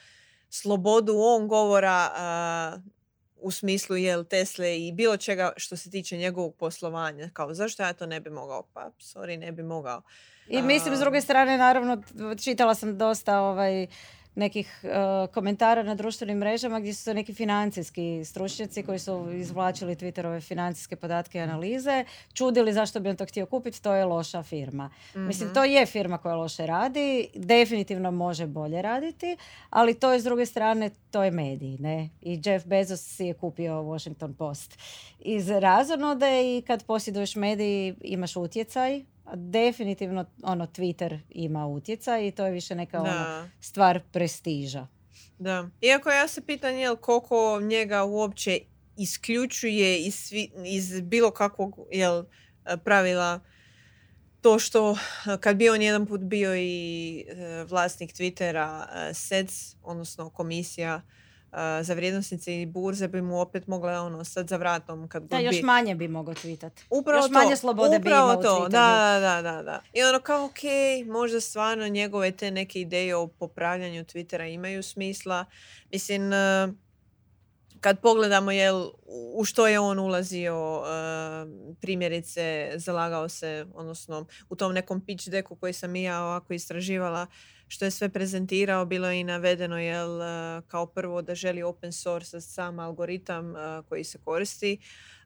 slobodu 0.50 1.14
on 1.18 1.48
govora 1.48 2.12
u 3.44 3.52
smislu 3.52 3.96
jel 3.96 4.24
Tesle 4.24 4.80
i 4.80 4.92
bilo 4.92 5.18
čega 5.18 5.54
što 5.58 5.78
se 5.78 5.90
tiče 5.90 6.18
njegovog 6.18 6.56
poslovanja. 6.56 7.30
Kao 7.34 7.54
zašto 7.54 7.84
ja 7.84 7.94
to 7.94 8.06
ne 8.06 8.20
bi 8.20 8.30
mogao? 8.30 8.64
Pa 8.74 8.92
sorry, 9.00 9.38
ne 9.38 9.52
bi 9.52 9.64
mogao. 9.64 10.02
I 10.48 10.62
mislim 10.62 10.96
s 10.96 11.00
druge 11.00 11.22
strane 11.22 11.58
naravno 11.58 12.04
čitala 12.44 12.76
sam 12.76 12.98
dosta 12.98 13.40
ovaj 13.40 13.88
nekih 14.36 14.80
e, 14.84 14.88
komentara 15.28 15.84
na 15.84 15.96
društvenim 15.96 16.38
mrežama 16.38 16.80
gdje 16.80 16.94
su 16.94 17.14
neki 17.14 17.34
financijski 17.34 17.94
stručnjaci 18.26 18.84
koji 18.84 19.00
su 19.00 19.32
izvlačili 19.34 19.96
Twitterove 19.96 20.42
financijske 20.42 20.96
podatke 20.96 21.38
i 21.38 21.42
analize, 21.42 22.06
čudili 22.34 22.74
zašto 22.74 23.00
bi 23.00 23.10
on 23.10 23.16
to 23.16 23.26
htio 23.26 23.46
kupiti, 23.46 23.82
to 23.82 23.94
je 23.94 24.06
loša 24.06 24.44
firma. 24.44 24.90
Mislim, 25.16 25.48
Mhm. 25.48 25.54
to 25.54 25.64
je 25.64 25.86
firma 25.86 26.18
koja 26.18 26.36
loše 26.36 26.66
radi, 26.66 27.04
definitivno 27.36 28.12
može 28.12 28.48
bolje 28.48 28.82
raditi, 28.82 29.38
ali 29.70 29.94
to 29.94 30.14
je 30.14 30.20
s 30.20 30.24
druge 30.24 30.46
strane, 30.46 30.90
to 31.12 31.24
je 31.24 31.32
medij, 31.32 31.78
ne? 31.80 32.10
I 32.22 32.42
Jeff 32.46 32.66
Bezos 32.66 33.02
si 33.02 33.26
je 33.26 33.34
kupio 33.34 33.74
Washington 33.76 34.34
Post. 34.34 34.78
Iz 35.20 35.50
razonode 35.50 36.28
i 36.58 36.62
kad 36.62 36.86
posjeduješ 36.86 37.36
medij 37.36 37.94
imaš 38.02 38.36
utjecaj, 38.36 39.04
definitivno 39.36 40.26
ono 40.44 40.66
Twitter 40.66 41.20
ima 41.30 41.66
utjecaj 41.66 42.28
i 42.28 42.32
to 42.32 42.46
je 42.46 42.52
više 42.52 42.76
neka 42.76 43.02
ono, 43.02 43.50
stvar 43.60 44.02
prestiža. 44.12 44.88
Da. 45.40 45.70
Iako 45.82 46.10
ja 46.10 46.28
se 46.28 46.42
pitam 46.42 46.76
jel 46.76 46.96
koliko 46.96 47.60
njega 47.62 48.04
uopće 48.04 48.60
isključuje 48.98 50.06
iz, 50.06 50.16
svi, 50.16 50.52
iz 50.66 51.02
bilo 51.02 51.32
kakvog 51.32 51.80
jel, 51.92 52.24
pravila 52.84 53.40
to 54.42 54.60
što 54.60 54.98
kad 55.40 55.56
bi 55.56 55.70
on 55.70 55.82
jedan 55.82 56.06
put 56.06 56.22
bio 56.22 56.56
i 56.56 57.26
eh, 57.28 57.66
vlasnik 57.70 58.14
Twittera, 58.14 58.86
eh, 58.94 59.14
SEDS, 59.14 59.76
odnosno 59.84 60.30
komisija 60.30 61.02
za 61.82 61.94
vrijednosnice 61.94 62.62
i 62.62 62.66
burze 62.66 63.08
bi 63.08 63.22
mu 63.22 63.40
opet 63.42 63.68
mogla 63.68 64.02
ono 64.02 64.24
sad 64.24 64.48
za 64.48 64.58
vratom 64.58 65.08
kad 65.08 65.24
Da, 65.24 65.36
god 65.36 65.46
još 65.46 65.56
bi... 65.56 65.62
manje 65.62 65.96
bi 65.96 66.08
mogao 66.08 66.34
tweetat. 66.34 66.72
Upravo 66.90 67.18
Još 67.20 67.28
to. 67.28 67.34
manje 67.34 67.56
slobode 67.56 68.00
bi 68.00 68.08
Upravo 68.08 68.26
imao 68.32 68.40
u 68.40 68.44
to. 68.44 68.50
tweetanju. 68.50 68.70
Da, 68.70 69.20
da, 69.22 69.52
da, 69.52 69.64
da. 69.64 69.82
I 69.94 70.04
ono 70.04 70.20
kao, 70.20 70.46
ok, 70.46 70.60
možda 71.08 71.40
stvarno 71.42 71.88
njegove 71.88 72.32
te 72.32 72.52
neke 72.52 72.80
ideje 72.82 73.16
o 73.16 73.28
popravljanju 73.28 74.04
Twittera 74.04 74.54
imaju 74.54 74.84
smisla. 74.84 75.46
Mislim, 75.92 76.22
kad 77.84 78.00
pogledamo 78.02 78.52
jel, 78.52 78.90
u 79.36 79.44
što 79.44 79.68
je 79.68 79.80
on 79.80 80.00
ulazio, 80.00 80.84
eh, 80.86 81.76
primjerice 81.82 82.72
zalagao 82.76 83.30
se, 83.30 83.66
odnosno 83.74 84.26
u 84.50 84.56
tom 84.56 84.74
nekom 84.74 85.06
pitch 85.06 85.30
decku 85.30 85.56
koji 85.56 85.74
sam 85.74 85.96
i 85.96 86.04
ja 86.04 86.24
ovako 86.24 86.54
istraživala, 86.54 87.28
što 87.68 87.86
je 87.86 87.92
sve 87.92 88.10
prezentirao, 88.10 88.86
bilo 88.86 89.08
je 89.08 89.20
i 89.20 89.24
navedeno 89.24 89.80
jel, 89.80 90.22
eh, 90.22 90.62
kao 90.68 90.86
prvo 90.86 91.22
da 91.22 91.36
želi 91.36 91.64
open 91.64 91.92
source 91.92 92.42
sam 92.42 92.80
algoritam 92.80 93.56
eh, 93.56 93.82
koji 93.90 94.04
se 94.04 94.18
koristi 94.26 94.78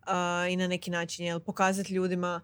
a, 0.06 0.48
i 0.50 0.56
na 0.56 0.68
neki 0.68 0.92
način 0.92 1.26
jel, 1.26 1.40
pokazati 1.40 1.94
ljudima 1.94 2.42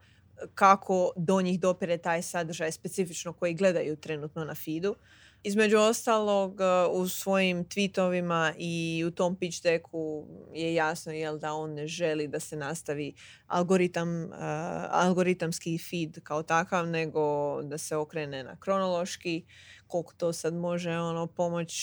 kako 0.55 1.13
do 1.15 1.41
njih 1.41 1.59
dopire 1.59 1.97
taj 1.97 2.21
sadržaj 2.21 2.71
specifično 2.71 3.33
koji 3.33 3.53
gledaju 3.53 3.95
trenutno 3.95 4.45
na 4.45 4.55
feedu. 4.55 4.95
Između 5.43 5.77
ostalog, 5.77 6.61
a, 6.61 6.87
u 6.91 7.07
svojim 7.07 7.65
tweetovima 7.65 8.53
i 8.57 9.03
u 9.07 9.11
tom 9.11 9.35
pitch 9.35 9.63
decku 9.63 10.25
je 10.53 10.73
jasno 10.73 11.11
jel, 11.11 11.39
da 11.39 11.53
on 11.53 11.73
ne 11.73 11.87
želi 11.87 12.27
da 12.27 12.39
se 12.39 12.55
nastavi 12.55 13.13
algoritam, 13.47 14.29
a, 14.33 14.87
algoritamski 14.91 15.77
feed 15.77 16.23
kao 16.23 16.43
takav, 16.43 16.87
nego 16.87 17.61
da 17.61 17.77
se 17.77 17.95
okrene 17.95 18.43
na 18.43 18.55
kronološki. 18.59 19.45
Koliko 19.87 20.13
to 20.13 20.33
sad 20.33 20.53
može 20.53 20.91
ono, 20.91 21.27
pomoć, 21.27 21.73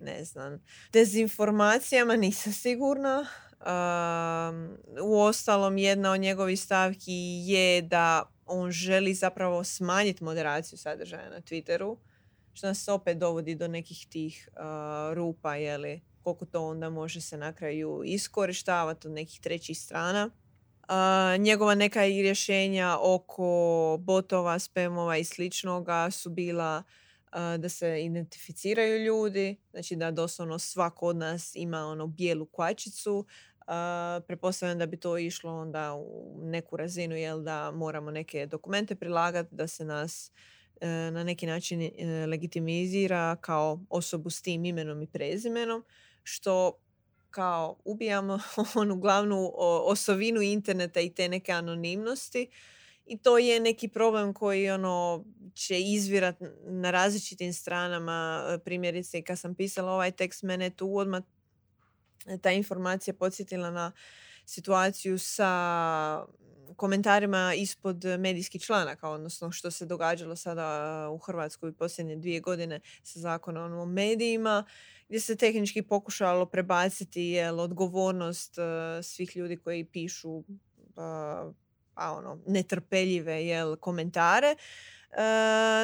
ne 0.00 0.24
znam, 0.24 0.62
dezinformacijama, 0.92 2.16
nisam 2.16 2.52
sigurna. 2.52 3.26
Um, 3.64 4.76
u 5.02 5.20
ostalom, 5.20 5.78
jedna 5.78 6.12
od 6.12 6.20
njegovih 6.20 6.60
stavki 6.60 7.42
je 7.46 7.82
da 7.82 8.30
on 8.46 8.70
želi 8.70 9.14
zapravo 9.14 9.64
smanjiti 9.64 10.24
moderaciju 10.24 10.78
sadržaja 10.78 11.30
na 11.30 11.40
Twitteru, 11.40 11.96
što 12.54 12.66
nas 12.66 12.88
opet 12.88 13.18
dovodi 13.18 13.54
do 13.54 13.68
nekih 13.68 14.06
tih 14.10 14.48
uh, 14.52 15.14
rupa, 15.14 15.56
jeli, 15.56 16.00
koliko 16.22 16.44
to 16.44 16.66
onda 16.66 16.90
može 16.90 17.20
se 17.20 17.36
na 17.36 17.52
kraju 17.52 18.02
iskorištavati 18.04 19.06
od 19.06 19.12
nekih 19.12 19.40
trećih 19.40 19.78
strana. 19.78 20.30
Uh, 20.88 21.40
njegova 21.40 21.74
neka 21.74 22.06
i 22.06 22.22
rješenja 22.22 22.98
oko 23.00 23.96
botova, 24.00 24.58
spamova 24.58 25.16
i 25.16 25.24
sličnoga 25.24 26.10
su 26.10 26.30
bila 26.30 26.82
da 27.58 27.68
se 27.68 28.04
identificiraju 28.04 29.04
ljudi, 29.04 29.56
znači 29.70 29.96
da 29.96 30.10
doslovno 30.10 30.58
svako 30.58 31.06
od 31.06 31.16
nas 31.16 31.52
ima 31.54 31.86
ono 31.86 32.06
bijelu 32.06 32.46
kvačicu. 32.46 33.18
Uh, 33.18 34.24
pretpostavljam 34.26 34.78
da 34.78 34.86
bi 34.86 34.96
to 34.96 35.18
išlo 35.18 35.60
onda 35.60 35.94
u 35.94 36.40
neku 36.42 36.76
razinu 36.76 37.16
jel 37.16 37.42
da 37.42 37.70
moramo 37.70 38.10
neke 38.10 38.46
dokumente 38.46 38.94
prilagati 38.94 39.54
da 39.54 39.66
se 39.66 39.84
nas 39.84 40.30
na 41.10 41.24
neki 41.24 41.46
način 41.46 41.82
e, 41.82 41.90
legitimizira 42.26 43.36
kao 43.40 43.80
osobu 43.90 44.30
s 44.30 44.42
tim 44.42 44.64
imenom 44.64 45.02
i 45.02 45.06
prezimenom 45.06 45.84
što 46.22 46.78
kao 47.30 47.76
ubijamo 47.84 48.38
onu 48.82 48.96
glavnu 48.96 49.52
osovinu 49.84 50.42
interneta 50.42 51.00
i 51.00 51.10
te 51.10 51.28
neke 51.28 51.52
anonimnosti. 51.52 52.50
I 53.06 53.18
to 53.18 53.38
je 53.38 53.60
neki 53.60 53.88
problem 53.88 54.34
koji 54.34 54.70
ono 54.70 55.24
će 55.54 55.80
izvirat 55.80 56.36
na 56.66 56.90
različitim 56.90 57.52
stranama. 57.52 58.44
E, 58.48 58.58
primjerice 58.58 59.22
kad 59.22 59.38
sam 59.38 59.54
pisala 59.54 59.92
ovaj 59.92 60.10
tekst 60.10 60.42
mene 60.42 60.70
tu 60.70 60.96
odmah 60.96 61.22
ta 62.42 62.50
informacija 62.50 63.14
podsjetila 63.14 63.70
na 63.70 63.92
situaciju 64.46 65.18
sa 65.18 66.26
komentarima 66.76 67.54
ispod 67.56 68.04
medijskih 68.18 68.62
članaka, 68.62 69.08
odnosno 69.08 69.50
što 69.50 69.70
se 69.70 69.86
događalo 69.86 70.36
sada 70.36 71.08
u 71.10 71.18
Hrvatskoj 71.18 71.72
posljednje 71.72 72.16
dvije 72.16 72.40
godine 72.40 72.80
sa 73.02 73.20
zakonom 73.20 73.72
o 73.72 73.86
medijima, 73.86 74.64
gdje 75.08 75.20
se 75.20 75.36
tehnički 75.36 75.82
pokušalo 75.82 76.46
prebaciti 76.46 77.22
jel, 77.22 77.60
odgovornost 77.60 78.58
eh, 78.58 79.02
svih 79.02 79.36
ljudi 79.36 79.56
koji 79.56 79.84
pišu 79.84 80.44
a, 80.96 81.52
a 81.94 82.12
ono, 82.12 82.38
netrpeljive 82.46 83.46
jel, 83.46 83.76
komentare 83.76 84.56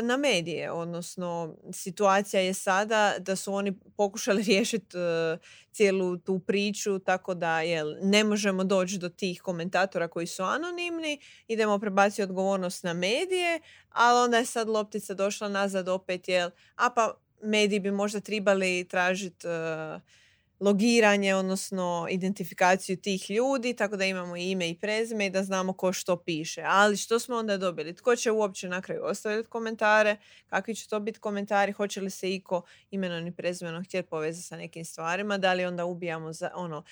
na 0.02 0.16
medije. 0.16 0.70
Odnosno, 0.70 1.56
situacija 1.72 2.40
je 2.40 2.54
sada 2.54 3.14
da 3.18 3.36
su 3.36 3.54
oni 3.54 3.72
pokušali 3.96 4.42
riješiti 4.50 4.96
cijelu 5.72 6.16
tu 6.16 6.38
priču 6.38 6.98
tako 6.98 7.34
da 7.34 7.60
jel, 7.60 7.94
ne 8.02 8.24
možemo 8.24 8.64
doći 8.64 8.98
do 8.98 9.08
tih 9.08 9.42
komentatora 9.42 10.08
koji 10.08 10.26
su 10.26 10.42
anonimni, 10.42 11.20
idemo 11.48 11.78
prebaciti 11.78 12.22
odgovornost 12.22 12.84
na 12.84 12.92
medije, 12.92 13.60
ali 13.90 14.24
onda 14.24 14.38
je 14.38 14.44
sad 14.44 14.68
loptica 14.68 15.14
došla 15.14 15.48
nazad 15.48 15.88
opet, 15.88 16.28
jel, 16.28 16.50
a 16.76 16.90
pa 16.90 17.14
mediji 17.42 17.80
bi 17.80 17.90
možda 17.90 18.20
trebali 18.20 18.86
tražiti 18.88 19.46
logiranje, 20.60 21.34
odnosno 21.34 22.06
identifikaciju 22.10 22.96
tih 22.96 23.30
ljudi, 23.30 23.76
tako 23.76 23.96
da 23.96 24.04
imamo 24.04 24.36
i 24.36 24.50
ime 24.50 24.68
i 24.70 24.78
prezime 24.80 25.26
i 25.26 25.30
da 25.30 25.42
znamo 25.42 25.72
ko 25.72 25.92
što 25.92 26.16
piše. 26.16 26.62
Ali 26.66 26.96
što 26.96 27.18
smo 27.18 27.36
onda 27.36 27.56
dobili? 27.56 27.94
Tko 27.94 28.16
će 28.16 28.30
uopće 28.30 28.68
na 28.68 28.82
kraju 28.82 29.04
ostaviti 29.04 29.48
komentare? 29.48 30.16
Kakvi 30.46 30.74
će 30.74 30.88
to 30.88 31.00
biti 31.00 31.20
komentari? 31.20 31.72
Hoće 31.72 32.00
li 32.00 32.10
se 32.10 32.34
iko 32.34 32.62
imenom 32.90 33.26
i 33.26 33.36
prezimenom 33.36 33.84
htjeti 33.84 34.08
povezati 34.08 34.46
sa 34.46 34.56
nekim 34.56 34.84
stvarima? 34.84 35.38
Da 35.38 35.52
li 35.52 35.64
onda 35.64 35.84
ubijamo 35.84 36.32
za, 36.32 36.50
ono, 36.54 36.84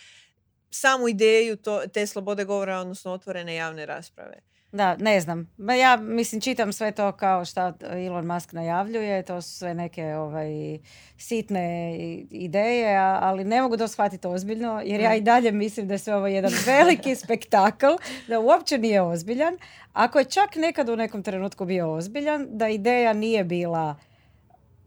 samu 0.71 1.09
ideju 1.09 1.57
to, 1.57 1.83
te 1.93 2.07
slobode 2.07 2.45
govora, 2.45 2.79
odnosno 2.79 3.13
otvorene 3.13 3.55
javne 3.55 3.87
rasprave? 3.87 4.41
Da, 4.73 4.97
ne 4.97 5.21
znam. 5.21 5.51
Ja 5.81 5.97
mislim 5.97 6.41
čitam 6.41 6.73
sve 6.73 6.93
to 6.93 7.13
kao 7.13 7.45
što 7.45 7.73
Elon 7.81 8.27
Musk 8.27 8.53
najavljuje, 8.53 9.23
to 9.23 9.43
su 9.43 9.51
sve 9.51 9.75
neke 9.75 10.15
ovaj, 10.15 10.79
sitne 11.17 11.97
ideje, 12.31 12.97
ali 12.99 13.45
ne 13.45 13.63
mogu 13.63 13.77
to 13.77 13.89
shvatiti 13.89 14.27
ozbiljno 14.27 14.83
jer 14.85 15.01
ja 15.01 15.15
i 15.15 15.21
dalje 15.21 15.53
mislim 15.53 15.89
da 15.89 15.95
je 15.95 15.99
sve 15.99 16.15
ovo 16.15 16.27
jedan 16.27 16.53
veliki 16.67 17.15
spektakl, 17.25 17.87
da 18.29 18.41
uopće 18.41 18.79
nije 18.79 19.03
ozbiljan. 19.03 19.59
Ako 19.93 20.19
je 20.19 20.25
čak 20.25 20.57
nekad 20.57 20.89
u 20.89 20.97
nekom 20.97 21.23
trenutku 21.23 21.65
bio 21.65 21.93
ozbiljan, 21.93 22.47
da 22.51 22.69
ideja 22.69 23.13
nije 23.13 23.45
bila 23.45 23.97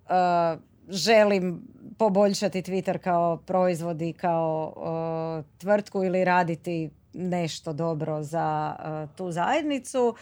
uh, 0.06 0.62
želim 0.90 1.62
poboljšati 1.98 2.62
Twitter 2.62 2.98
kao 2.98 3.38
proizvod 3.38 4.02
i 4.02 4.14
kao 4.14 4.74
uh, 4.76 5.46
tvrtku 5.58 6.04
ili 6.04 6.26
raditi 6.26 6.90
nešto 7.14 7.74
dobro 7.74 8.24
za 8.24 8.76
uh, 8.80 9.16
tu 9.16 9.32
zajednicu, 9.32 10.16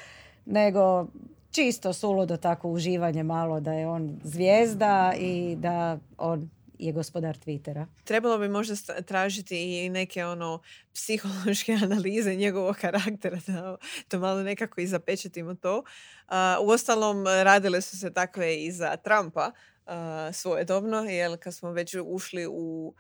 nego 0.46 1.08
čisto 1.52 1.94
suludo 1.94 2.38
tako 2.38 2.70
uživanje 2.70 3.24
malo 3.24 3.60
da 3.60 3.74
je 3.74 3.88
on 3.88 4.20
zvijezda 4.24 5.14
i 5.20 5.56
da 5.60 6.00
on 6.18 6.50
je 6.80 6.92
gospodar 6.92 7.38
Twittera. 7.38 7.86
Trebalo 8.04 8.38
bi 8.38 8.48
možda 8.48 8.76
tražiti 9.06 9.86
i 9.86 9.90
neke 9.90 10.26
ono 10.26 10.62
psihološke 10.94 11.74
analize 11.84 12.36
njegovog 12.36 12.76
karaktera 12.76 13.40
da 13.48 13.78
to 14.08 14.20
malo 14.20 14.44
nekako 14.44 14.82
i 14.82 14.88
zapečetimo 14.88 15.56
to. 15.56 15.84
A, 16.28 16.58
uostalom, 16.62 17.26
radile 17.28 17.82
su 17.82 18.00
se 18.00 18.14
takve 18.14 18.64
i 18.64 18.72
za 18.72 18.98
Trumpa 18.98 19.52
a, 19.86 20.30
svojedobno, 20.34 20.98
jer 20.98 21.38
kad 21.40 21.56
smo 21.56 21.72
već 21.72 21.96
ušli 22.06 22.48
u 22.48 22.94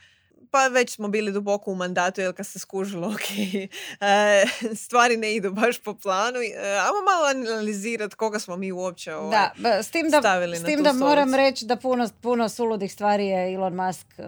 pa 0.51 0.67
već 0.67 0.95
smo 0.95 1.07
bili 1.07 1.31
duboko 1.31 1.71
u 1.71 1.75
mandatu, 1.75 2.21
jer 2.21 2.35
kad 2.35 2.47
se 2.47 2.59
skužilo, 2.59 3.07
ok, 3.07 3.29
e, 4.01 4.45
stvari 4.75 5.17
ne 5.17 5.35
idu 5.35 5.51
baš 5.51 5.79
po 5.79 5.93
planu, 5.93 6.37
e, 6.39 6.69
ajmo 6.69 7.01
malo 7.11 7.51
analizirati 7.51 8.15
koga 8.15 8.39
smo 8.39 8.55
mi 8.55 8.71
uopće 8.71 9.15
ovaj, 9.15 9.49
Da, 9.57 9.83
s 9.83 9.91
tim 9.91 10.09
da, 10.09 10.19
stavili 10.19 10.57
s 10.57 10.61
na 10.61 10.67
tim 10.67 10.77
tu 10.77 10.83
da 10.83 10.93
moram 10.93 11.35
reći 11.35 11.65
da 11.65 11.75
puno, 11.75 12.09
puno 12.21 12.49
suludih 12.49 12.93
stvari 12.93 13.27
je 13.27 13.53
Elon 13.53 13.75
Musk 13.75 14.07
uh, 14.17 14.25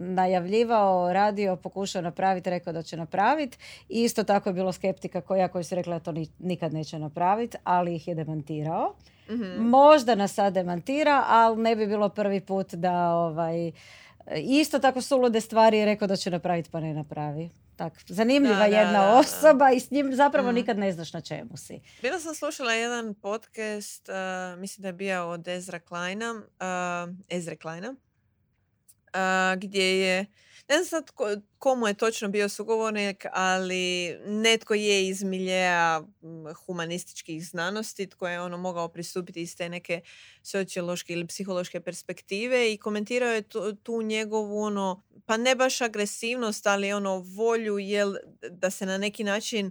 najavljivao, 0.00 1.12
radio, 1.12 1.56
pokušao 1.56 2.02
napraviti, 2.02 2.50
rekao 2.50 2.72
da 2.72 2.82
će 2.82 2.96
napraviti. 2.96 3.58
I 3.88 4.02
isto 4.02 4.24
tako 4.24 4.48
je 4.48 4.52
bilo 4.52 4.72
skeptika 4.72 5.20
koja 5.20 5.48
koji 5.48 5.64
su 5.64 5.74
rekla 5.74 5.98
da 5.98 6.04
to 6.04 6.12
ni- 6.12 6.30
nikad 6.38 6.72
neće 6.72 6.98
napraviti, 6.98 7.56
ali 7.64 7.94
ih 7.94 8.08
je 8.08 8.14
demantirao. 8.14 8.94
Mhm. 9.30 9.62
Možda 9.62 10.14
nas 10.14 10.34
sad 10.34 10.52
demantira, 10.52 11.24
ali 11.28 11.62
ne 11.62 11.76
bi 11.76 11.86
bilo 11.86 12.08
prvi 12.08 12.40
put 12.40 12.74
da 12.74 13.10
ovaj, 13.10 13.72
isto 14.36 14.78
tako 14.78 15.00
sulude 15.00 15.40
stvari 15.40 15.78
je 15.78 15.84
rekao 15.84 16.08
da 16.08 16.16
će 16.16 16.30
napraviti 16.30 16.70
pa 16.70 16.80
ne 16.80 16.94
napravi. 16.94 17.50
Tak, 17.76 17.92
zanimljiva 18.06 18.56
Da, 18.58 18.64
jedna 18.64 18.92
da, 18.92 18.98
da. 19.02 19.18
osoba 19.18 19.70
i 19.70 19.80
s 19.80 19.90
njim 19.90 20.14
zapravo 20.14 20.48
Mhm. 20.48 20.54
nikad 20.54 20.78
ne 20.78 20.92
znaš 20.92 21.12
na 21.12 21.20
čemu 21.20 21.56
si. 21.56 21.80
Bila 22.02 22.20
sam 22.20 22.34
slušala 22.34 22.72
jedan 22.72 23.14
podcast, 23.14 24.08
uh, 24.08 24.14
mislim 24.60 24.82
da 24.82 24.88
je 24.88 24.92
bio 24.92 25.24
od 25.24 25.48
Ezra 25.48 25.78
Kleina, 25.80 26.32
uh, 26.32 27.14
Ezra 27.30 27.56
Kleina, 27.56 27.90
uh, 27.90 27.96
gdje 29.58 30.00
je, 30.00 30.26
ne 30.68 30.76
znam 30.76 30.84
sad 30.84 31.10
ko, 31.10 31.36
komu 31.58 31.88
je 31.88 31.94
točno 31.94 32.28
bio 32.28 32.48
sugovornik, 32.48 33.26
ali 33.32 34.16
netko 34.26 34.74
je 34.74 35.08
iz 35.08 35.22
miljeja 35.22 36.02
humanističkih 36.66 37.46
znanosti, 37.46 38.08
tko 38.08 38.28
je 38.28 38.40
ono 38.40 38.56
mogao 38.56 38.88
pristupiti 38.88 39.42
iz 39.42 39.56
te 39.56 39.68
neke 39.68 40.00
sociološke 40.42 41.12
ili 41.12 41.26
psihološke 41.26 41.80
perspektive 41.80 42.72
i 42.72 42.78
komentirao 42.78 43.32
je 43.32 43.42
tu, 43.42 43.72
tu 43.72 44.02
njegovu 44.02 44.62
ono, 44.62 45.02
pa 45.26 45.36
ne 45.36 45.54
baš 45.54 45.80
agresivnost, 45.80 46.66
ali 46.66 46.92
ono 46.92 47.18
volju 47.18 47.78
jel, 47.78 48.14
da 48.50 48.70
se 48.70 48.86
na 48.86 48.98
neki 48.98 49.24
način 49.24 49.70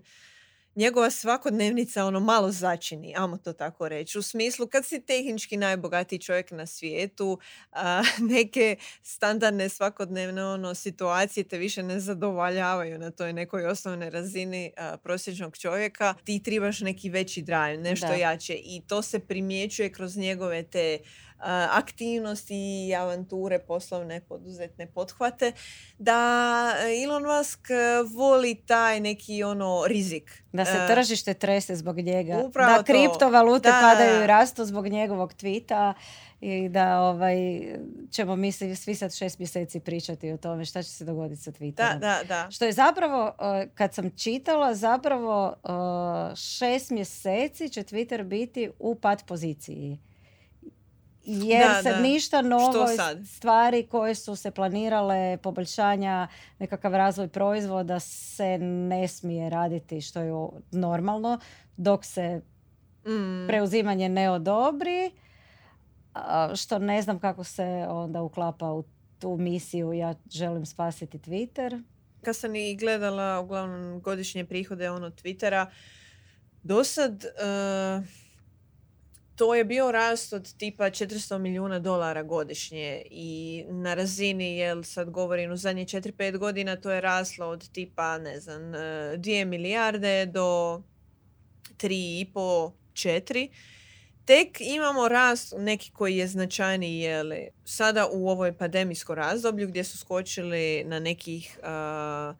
njegova 0.75 1.10
svakodnevnica 1.10 2.06
ono 2.06 2.20
malo 2.20 2.51
začini, 2.51 3.13
amo 3.18 3.38
to 3.38 3.53
tako 3.53 3.89
reći. 3.89 4.18
U 4.18 4.22
smislu 4.22 4.68
kad 4.68 4.86
si 4.86 5.06
tehnički 5.06 5.58
najbogatiji 5.58 6.20
čovjek 6.20 6.51
na 6.51 6.65
svijetu, 6.65 7.39
a, 7.72 8.03
neke 8.36 8.75
standardne 9.01 9.70
svakodnevne 9.70 10.46
ono, 10.46 10.75
situacije 10.75 11.44
te 11.44 11.58
više 11.58 11.84
ne 11.84 12.00
zadovoljavaju 12.00 13.00
na 13.00 13.12
toj 13.12 13.34
nekoj 13.34 13.65
osnovnoj 13.65 14.10
razini 14.10 14.72
a, 14.77 14.98
prosječnog 14.98 15.58
čovjeka, 15.58 16.13
ti 16.24 16.44
trebaš 16.44 16.80
neki 16.80 17.10
veći 17.10 17.42
drive, 17.42 17.77
nešto 17.77 18.08
Da. 18.08 18.13
jače 18.13 18.53
i 18.53 18.82
to 18.88 19.01
se 19.01 19.20
primjećuje 19.20 19.92
kroz 19.92 20.18
njegove 20.18 20.63
te 20.63 21.00
aktivnosti 21.71 22.55
i 22.88 22.95
avanture, 22.95 23.59
poslovne, 23.59 24.21
poduzetne 24.21 24.88
pothvate, 24.88 25.51
da 25.97 26.71
Elon 27.03 27.23
Musk 27.23 27.69
e, 27.69 27.73
voli 28.07 28.55
taj 28.57 29.00
neki 29.00 29.43
ono 29.43 29.83
rizik. 29.88 30.43
Da 30.51 30.65
se 30.65 30.71
E, 30.73 30.88
tržište 30.88 31.33
trese 31.33 31.75
zbog 31.75 31.97
njega. 31.97 32.38
upravo 32.38 32.71
da 32.71 32.77
to. 32.77 32.83
kriptovalute 32.83 33.69
Da, 33.69 33.79
padaju 33.83 34.17
da. 34.17 34.23
i 34.23 34.27
rastu 34.27 34.65
zbog 34.65 34.88
njegovog 34.88 35.33
tvita 35.33 35.93
i 36.41 36.69
da 36.69 37.01
ovaj, 37.01 37.35
ćemo 38.12 38.35
mi 38.35 38.51
svi 38.51 38.95
sad 38.95 39.15
šest 39.15 39.39
mjeseci 39.39 39.79
pričati 39.79 40.31
o 40.31 40.38
tome 40.38 40.65
šta 40.65 40.83
će 40.83 40.89
se 40.89 41.05
dogoditi 41.05 41.41
sa 41.41 41.51
Da, 41.51 41.57
Twitterom. 41.57 42.00
da, 42.00 42.19
da. 42.27 42.47
Što 42.51 42.65
je 42.65 42.71
zapravo, 42.71 43.25
uh, 43.25 43.33
kad 43.73 43.93
sam 43.93 44.09
čitala, 44.12 44.75
zapravo 44.75 45.47
uh, 45.63 46.38
šest 46.38 46.89
mjeseci 46.91 47.69
će 47.69 47.83
Twitter 47.83 48.23
biti 48.23 48.71
u 48.79 48.95
pad 48.95 49.23
poziciji. 49.27 50.00
Jer 51.25 51.68
Da, 51.68 51.82
se 51.84 51.89
da. 51.89 52.00
ništa 52.00 52.42
novo, 52.42 52.88
sad? 52.88 53.27
stvari 53.27 53.84
koje 53.84 54.15
su 54.15 54.36
se 54.36 54.51
planirale, 54.51 55.38
poboljšanja, 55.38 56.27
nekakav 56.60 56.94
razvoj 56.94 57.27
proizvoda 57.27 58.00
se 58.00 58.58
ne 58.58 59.08
smije 59.08 59.50
raditi 59.50 60.01
što 60.01 60.20
je 60.20 60.34
normalno 60.72 61.39
dok 61.77 62.06
se 62.06 62.42
Mm. 63.06 63.48
preuzimanje 63.48 64.10
ne 64.10 64.30
odobri, 64.30 65.12
što 66.56 66.80
ne 66.80 67.01
znam 67.01 67.20
kako 67.20 67.44
se 67.44 67.63
onda 67.89 68.22
uklapa 68.22 68.65
u 68.68 68.84
tu 69.20 69.38
misiju 69.38 69.94
ja 69.94 70.15
želim 70.27 70.65
spasiti 70.65 71.18
Twitter. 71.20 71.83
Kad 72.22 72.36
sam 72.36 72.55
i 72.55 72.75
gledala 72.75 73.40
uglavnom 73.40 74.01
godišnje 74.01 74.46
prihode 74.46 74.90
ono 74.90 75.09
Twittera, 75.09 75.66
do 76.64 76.83
sad 76.83 77.24
e, 77.24 77.29
to 79.44 79.56
je 79.56 79.64
bio 79.64 79.92
rast 79.92 80.34
od 80.34 80.53
tipa 80.58 80.84
400 80.84 81.38
milijuna 81.38 81.79
dolara 81.79 82.24
godišnje 82.24 83.01
i 83.06 83.64
na 83.70 83.94
razini, 83.94 84.58
jel 84.58 84.84
sad 84.84 85.10
govorim 85.10 85.51
u 85.51 85.58
zadnje 85.58 85.86
4-5 85.86 86.38
godina, 86.38 86.75
to 86.75 86.92
je 86.92 87.01
raslo 87.01 87.48
od 87.48 87.70
tipa, 87.72 88.18
ne 88.18 88.40
znam, 88.40 88.62
2 88.62 89.46
milijarde 89.46 90.25
do 90.25 90.82
3,5, 91.77 92.72
4. 92.94 93.50
Tek 94.25 94.62
imamo 94.62 95.08
rast 95.08 95.53
neki 95.58 95.92
koji 95.92 96.18
je 96.18 96.27
značajniji 96.27 97.00
jeli, 97.00 97.50
sada 97.66 98.08
u 98.12 98.29
ovoj 98.29 98.58
pandemijskom 98.58 99.16
razdoblju 99.16 99.68
gdje 99.68 99.84
su 99.84 99.98
skočili 99.98 100.84
na 100.84 101.00
nekih 101.00 101.60
a, 101.64 102.34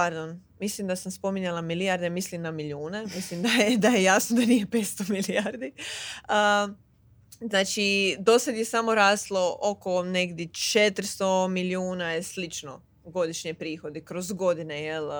pardon, 0.00 0.42
mislim 0.60 0.86
da 0.86 0.96
sam 0.96 1.12
spominjala 1.12 1.60
milijarde, 1.60 2.10
mislim 2.10 2.42
na 2.42 2.50
milijune. 2.50 3.04
Mislim 3.16 3.42
da 3.42 3.48
je, 3.48 3.76
da 3.76 3.88
je 3.88 4.02
jasno 4.02 4.36
da 4.36 4.46
nije 4.46 4.66
500 4.66 5.10
milijardi. 5.10 5.72
A, 6.28 6.68
znači, 7.40 8.16
do 8.18 8.38
sad 8.38 8.56
je 8.56 8.64
samo 8.64 8.94
raslo 8.94 9.58
oko 9.62 10.02
negdje 10.02 10.46
400 10.46 11.48
milijuna 11.48 12.12
je 12.12 12.22
slično 12.22 12.82
godišnje 13.04 13.54
prihodi 13.54 14.04
kroz 14.04 14.32
godine, 14.32 14.82
jel? 14.82 15.10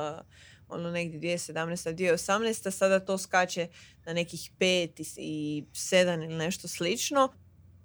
ono 0.69 0.91
negdje 0.91 1.21
2017. 1.21 1.95
2018. 1.95 2.71
Sada 2.71 3.01
to 3.01 3.19
skače 3.19 3.69
na 4.07 4.13
nekih 4.13 4.51
5 4.59 5.15
i 5.17 5.65
7 5.73 6.25
ili 6.25 6.35
nešto 6.35 6.69
slično. 6.69 7.29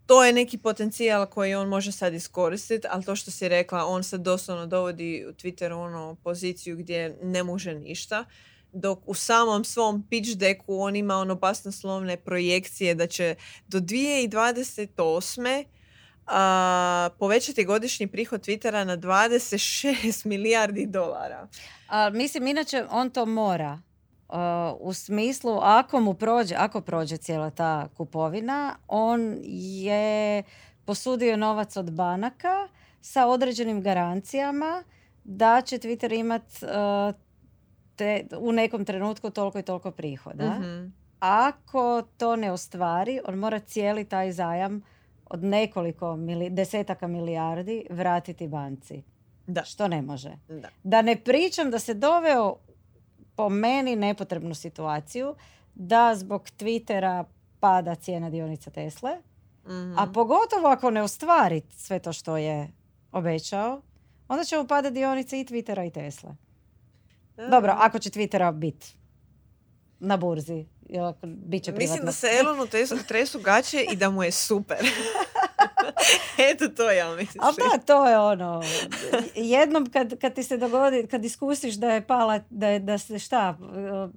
To 0.06 0.24
je 0.24 0.34
neki 0.34 0.58
potencijal 0.58 1.26
koji 1.26 1.56
on 1.56 1.68
može 1.68 1.92
sad 1.92 2.14
iskoristiti, 2.14 2.88
ali 2.92 3.04
to 3.04 3.16
što 3.16 3.32
si 3.32 3.50
rekla, 3.50 3.86
on 3.86 4.04
se 4.04 4.18
doslovno 4.18 4.66
dovodi 4.66 5.26
u 5.30 5.34
Twitter 5.34 5.74
ono 5.74 6.16
poziciju 6.24 6.78
gdje 6.78 7.18
ne 7.24 7.44
može 7.44 7.76
ništa. 7.76 8.26
Dok 8.72 9.00
u 9.06 9.14
samom 9.14 9.64
svom 9.64 10.08
pitch 10.10 10.38
decku 10.38 10.80
on 10.80 10.96
ima 10.96 11.16
ono 11.16 11.36
basnoslovne 11.36 12.18
projekcije 12.18 12.96
da 12.96 13.08
će 13.08 13.36
do 13.68 13.80
2028. 13.80 15.66
A, 16.28 17.10
povećati 17.20 17.66
godišnji 17.66 18.08
prihod 18.08 18.42
Twittera 18.42 18.84
na 18.84 18.98
26 18.98 20.26
milijardi 20.26 20.86
dolara. 20.86 21.48
A, 21.88 22.10
mislim, 22.10 22.48
inače, 22.48 22.86
on 22.90 23.10
to 23.10 23.26
mora. 23.26 23.82
Uh, 24.30 24.36
u 24.80 24.94
smislu, 24.94 25.60
ako 25.62 26.00
mu 26.00 26.14
prođe, 26.14 26.56
ako 26.56 26.82
prođe 26.82 27.18
cijela 27.18 27.50
ta 27.50 27.88
kupovina, 27.98 28.76
on 28.88 29.38
je 29.44 30.44
posudio 30.86 31.38
novac 31.38 31.78
od 31.78 31.92
banaka 31.92 32.68
sa 33.02 33.28
određenim 33.28 33.82
garancijama 33.82 34.84
da 35.24 35.62
će 35.62 35.78
Twitter 35.78 36.20
imat 36.20 36.42
uh, 36.62 37.16
te, 37.96 38.28
u 38.40 38.52
nekom 38.52 38.86
trenutku 38.86 39.30
toliko 39.30 39.60
i 39.60 39.64
toliko 39.64 39.92
prihoda. 39.92 40.50
Mhm. 40.60 40.88
Ako 41.20 42.04
to 42.18 42.36
ne 42.36 42.52
ostvari, 42.52 43.20
on 43.28 43.36
mora 43.36 43.60
cijeli 43.60 44.06
taj 44.06 44.32
zajam 44.32 44.82
od 45.30 45.44
nekoliko 45.44 46.16
mili- 46.16 46.50
desetaka 46.50 47.08
milijardi 47.08 47.86
vratiti 47.90 48.48
banci. 48.48 49.04
Da. 49.48 49.64
Što 49.64 49.88
ne 49.88 50.02
može. 50.02 50.32
Da. 50.48 50.70
Da 50.84 51.02
ne 51.02 51.16
pričam 51.16 51.72
da 51.72 51.80
se 51.80 51.94
doveo 51.94 52.56
po 53.36 53.50
meni 53.50 53.96
nepotrebnu 53.96 54.56
situaciju 54.56 55.36
da 55.76 56.16
zbog 56.16 56.50
Twittera 56.50 57.24
pada 57.60 57.96
cijena 57.96 58.30
dionica 58.30 58.70
Tesle, 58.70 59.18
Mhm. 59.66 59.98
a 59.98 60.12
pogotovo 60.14 60.68
ako 60.68 60.90
ne 60.92 61.02
ostvari 61.04 61.62
sve 61.72 62.00
to 62.00 62.14
što 62.14 62.38
je 62.38 62.72
obećao, 63.12 63.82
onda 64.28 64.44
će 64.44 64.58
mu 64.58 64.68
pada 64.68 64.90
dionice 64.90 65.40
i 65.40 65.46
Twittera 65.46 65.88
i 65.88 65.92
Tesle. 65.92 66.30
Da. 67.38 67.48
Dobro, 67.48 67.76
ako 67.78 68.00
će 68.00 68.10
Twittera 68.10 68.52
biti 68.54 68.96
na 70.00 70.18
burzi, 70.18 70.66
bit 71.24 71.64
će 71.64 71.72
Mislim 71.72 72.06
da 72.06 72.12
se 72.12 72.28
Elonu 72.40 72.68
tresu 73.08 73.40
gaće 73.40 73.86
i 73.92 73.96
da 73.96 74.10
mu 74.10 74.24
je 74.24 74.32
super. 74.32 74.78
Eto 76.52 76.68
to 76.68 76.92
ja 76.92 77.10
mislim. 77.10 77.44
Ali 77.44 77.56
da, 77.58 77.78
to 77.78 78.08
je 78.08 78.20
ono, 78.20 78.64
jednom 79.36 79.86
kad, 79.86 80.20
kad 80.20 80.34
ti 80.34 80.44
se 80.44 80.58
dogodi, 80.58 81.08
kad 81.08 81.26
iskusiš 81.26 81.76
da 81.76 81.90
je 81.90 82.02
pala, 82.04 82.40
da, 82.50 82.68
je, 82.68 82.80
da 82.80 82.98
se 82.98 83.20
šta, 83.20 83.58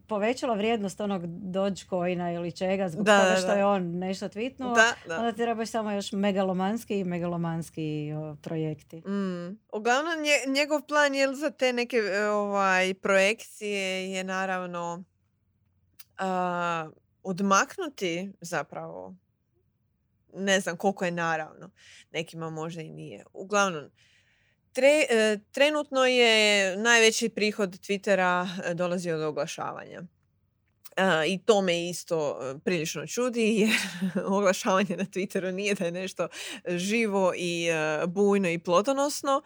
povećala 0.06 0.54
vrijednost 0.54 1.00
onog 1.00 1.22
Dogecoina 1.26 2.32
ili 2.32 2.52
čega, 2.52 2.88
zbog 2.88 3.04
Da, 3.04 3.20
toga 3.20 3.36
što 3.36 3.46
da. 3.46 3.52
je 3.52 3.64
on 3.66 3.82
nešto 3.88 4.26
tweetnuo, 4.26 4.74
Da, 4.74 4.92
da. 5.06 5.18
onda 5.18 5.32
ti 5.32 5.38
trebaš 5.38 5.68
samo 5.68 5.90
još 5.90 6.12
megalomanski 6.12 6.98
i 6.98 7.04
megalomanski 7.04 7.78
o, 8.14 8.36
projekti. 8.36 8.96
Mm. 8.98 9.58
Uglavnom, 9.72 10.14
nje- 10.14 10.48
njegov 10.48 10.82
plan 10.82 11.14
je 11.14 11.34
za 11.34 11.50
te 11.50 11.72
neke 11.72 11.98
ovaj, 12.24 12.94
projekcije 12.94 13.78
je 14.10 14.24
naravno 14.24 15.04
a, 16.18 16.88
odmaknuti 17.22 18.32
zapravo 18.40 19.14
ne 20.34 20.60
znam 20.60 20.76
koliko 20.76 21.04
je 21.04 21.10
naravno. 21.10 21.70
Nekima 22.10 22.50
možda 22.50 22.82
i 22.82 22.90
nije. 22.90 23.24
Uglavnom, 23.32 23.90
tre- 24.74 25.40
trenutno 25.52 26.06
je 26.06 26.76
najveći 26.76 27.28
prihod 27.28 27.70
Twittera 27.70 28.48
dolazi 28.74 29.10
od 29.10 29.22
oglašavanja. 29.22 30.02
I 31.26 31.38
to 31.44 31.62
me 31.62 31.88
isto 31.88 32.40
prilično 32.64 33.06
čudi 33.06 33.54
jer 33.60 33.70
oglašavanje 34.24 34.96
na 34.96 35.04
Twitteru 35.04 35.50
nije 35.50 35.74
da 35.74 35.84
je 35.84 35.92
nešto 35.92 36.28
živo 36.68 37.32
i 37.36 37.68
bujno 38.06 38.48
i 38.48 38.58
plodonosno. 38.58 39.42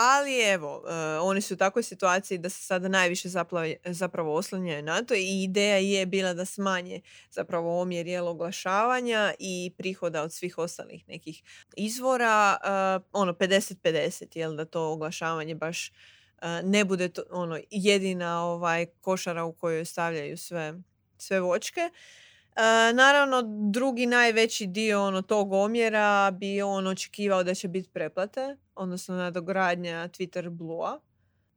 Ali 0.00 0.40
evo, 0.40 0.82
oni 1.22 1.40
su 1.40 1.54
u 1.54 1.56
takvoj 1.56 1.82
situaciji 1.82 2.38
da 2.38 2.48
se 2.48 2.62
sada 2.62 2.88
najviše 2.88 3.28
zapravo, 3.84 4.34
oslanjaju 4.34 4.82
na 4.82 5.02
to 5.02 5.14
i 5.14 5.42
ideja 5.42 5.76
je 5.76 6.06
bila 6.06 6.34
da 6.34 6.44
smanje 6.44 7.00
zapravo 7.30 7.80
omjer 7.80 8.06
jel 8.06 8.28
oglašavanja 8.28 9.34
i 9.38 9.72
prihoda 9.78 10.22
od 10.22 10.32
svih 10.32 10.58
ostalih 10.58 11.08
nekih 11.08 11.42
izvora, 11.76 12.56
ono 13.12 13.32
50-50, 13.32 14.36
jel 14.36 14.56
da 14.56 14.64
to 14.64 14.92
oglašavanje 14.92 15.54
baš 15.54 15.92
ne 16.62 16.84
bude 16.84 17.08
to, 17.08 17.22
ono 17.30 17.60
jedina 17.70 18.44
ovaj 18.44 18.86
košara 18.86 19.44
u 19.44 19.52
kojoj 19.52 19.84
stavljaju 19.84 20.36
sve 20.36 20.74
sve 21.18 21.40
vočke. 21.40 21.90
Naravno, 22.94 23.42
drugi 23.70 24.06
najveći 24.06 24.66
dio 24.66 25.04
ono, 25.04 25.22
tog 25.22 25.52
omjera 25.52 26.30
bi 26.30 26.62
on 26.62 26.86
očekivao 26.86 27.44
da 27.44 27.54
će 27.54 27.68
biti 27.68 27.90
preplate, 27.90 28.56
odnosno 28.74 29.16
nadogradnja 29.16 30.08
Twitter 30.08 30.48
Blue-a. 30.48 30.98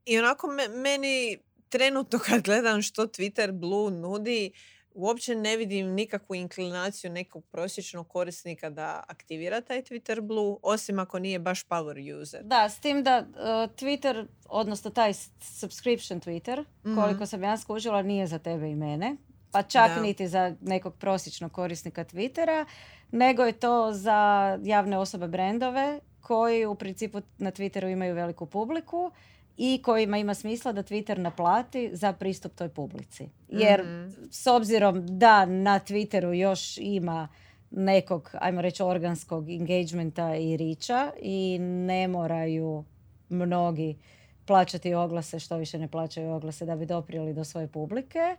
I 0.06 0.20
onako 0.20 0.48
meni 0.76 1.38
trenutno 1.70 2.20
kad 2.26 2.42
gledam 2.42 2.82
što 2.82 3.04
Twitter 3.04 3.52
Blue 3.52 3.92
nudi, 3.92 4.52
uopće 4.94 5.36
ne 5.36 5.58
vidim 5.58 5.88
nikakvu 5.88 6.36
inklinaciju 6.36 7.12
nekog 7.12 7.46
prosječnog 7.52 8.08
korisnika 8.08 8.70
da 8.70 9.04
aktivira 9.08 9.62
taj 9.62 9.84
Twitter 9.84 10.22
Blue, 10.22 10.56
osim 10.62 11.00
ako 11.00 11.20
nije 11.20 11.40
baš 11.40 11.64
power 11.68 12.22
user. 12.22 12.44
Da, 12.44 12.70
s 12.70 12.80
tim 12.80 13.04
da 13.04 13.20
uh, 13.20 13.36
Twitter, 13.76 14.28
odnosno 14.46 14.92
taj 14.92 15.14
subscription 15.40 16.22
Twitter, 16.22 16.66
mhm. 16.86 16.96
koliko 16.96 17.26
sam 17.26 17.44
ja 17.44 17.58
skužila, 17.58 18.02
nije 18.02 18.28
za 18.28 18.40
tebe 18.40 18.70
i 18.70 18.76
mene 18.76 19.18
pa 19.52 19.64
čak 19.64 19.92
niti 20.02 20.28
za 20.28 20.56
nekog 20.62 20.96
prosječnog 20.96 21.52
korisnika 21.52 22.04
Twittera, 22.04 22.66
nego 23.12 23.44
je 23.44 23.52
to 23.52 23.94
za 23.94 24.60
javne 24.64 24.98
osobe 24.98 25.28
brendove 25.28 26.00
koji 26.22 26.66
u 26.66 26.76
principu 26.76 27.22
na 27.38 27.52
Twitteru 27.52 27.92
imaju 27.92 28.16
veliku 28.16 28.46
publiku 28.46 29.12
i 29.58 29.82
kojima 29.84 30.18
ima 30.18 30.34
smisla 30.34 30.72
da 30.72 30.84
Twitter 30.84 31.18
naplati 31.18 31.90
za 31.94 32.14
pristup 32.14 32.56
toj 32.56 32.70
publici. 32.70 33.30
Jer 33.50 33.84
mhm. 33.84 34.12
s 34.32 34.48
obzirom 34.48 35.06
da 35.20 35.46
na 35.46 35.80
Twitteru 35.80 36.32
još 36.32 36.78
ima 36.78 37.28
nekog, 37.72 38.30
ajmo 38.40 38.62
reći, 38.62 38.84
organskog 38.84 39.50
engagementa 39.50 40.36
i 40.36 40.58
riča 40.58 41.12
i 41.22 41.58
ne 41.60 42.08
moraju 42.08 42.84
mnogi 43.30 43.98
plaćati 44.46 44.94
oglase, 44.94 45.40
što 45.40 45.58
više 45.58 45.78
ne 45.78 45.88
plaćaju 45.88 46.32
oglase 46.32 46.66
da 46.66 46.76
bi 46.76 46.86
doprijeli 46.86 47.34
do 47.34 47.44
svoje 47.44 47.68
publike. 47.68 48.36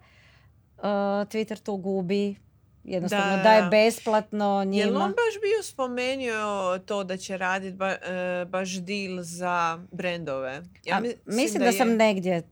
Twitter 1.25 1.59
to 1.59 1.77
gubi 1.77 2.37
jednostavno 2.85 3.43
da, 3.43 3.53
je 3.53 3.63
besplatno 3.63 4.65
njima. 4.65 4.85
Jel 4.85 4.97
on 4.97 5.11
baš 5.11 5.41
bio 5.43 5.63
spomenuo 5.63 6.79
to 6.79 7.05
da 7.05 7.17
će 7.17 7.37
raditi 7.37 7.77
ba, 7.77 7.89
e, 7.89 8.45
baš 8.49 8.71
deal 8.71 9.23
za 9.23 9.79
brendove? 9.93 10.63
Ja 10.85 11.01
mislim, 11.01 11.21
mislim 11.27 11.63
da, 11.63 11.73
sam 11.73 11.97
negdje 11.97 12.37
e, 12.37 12.43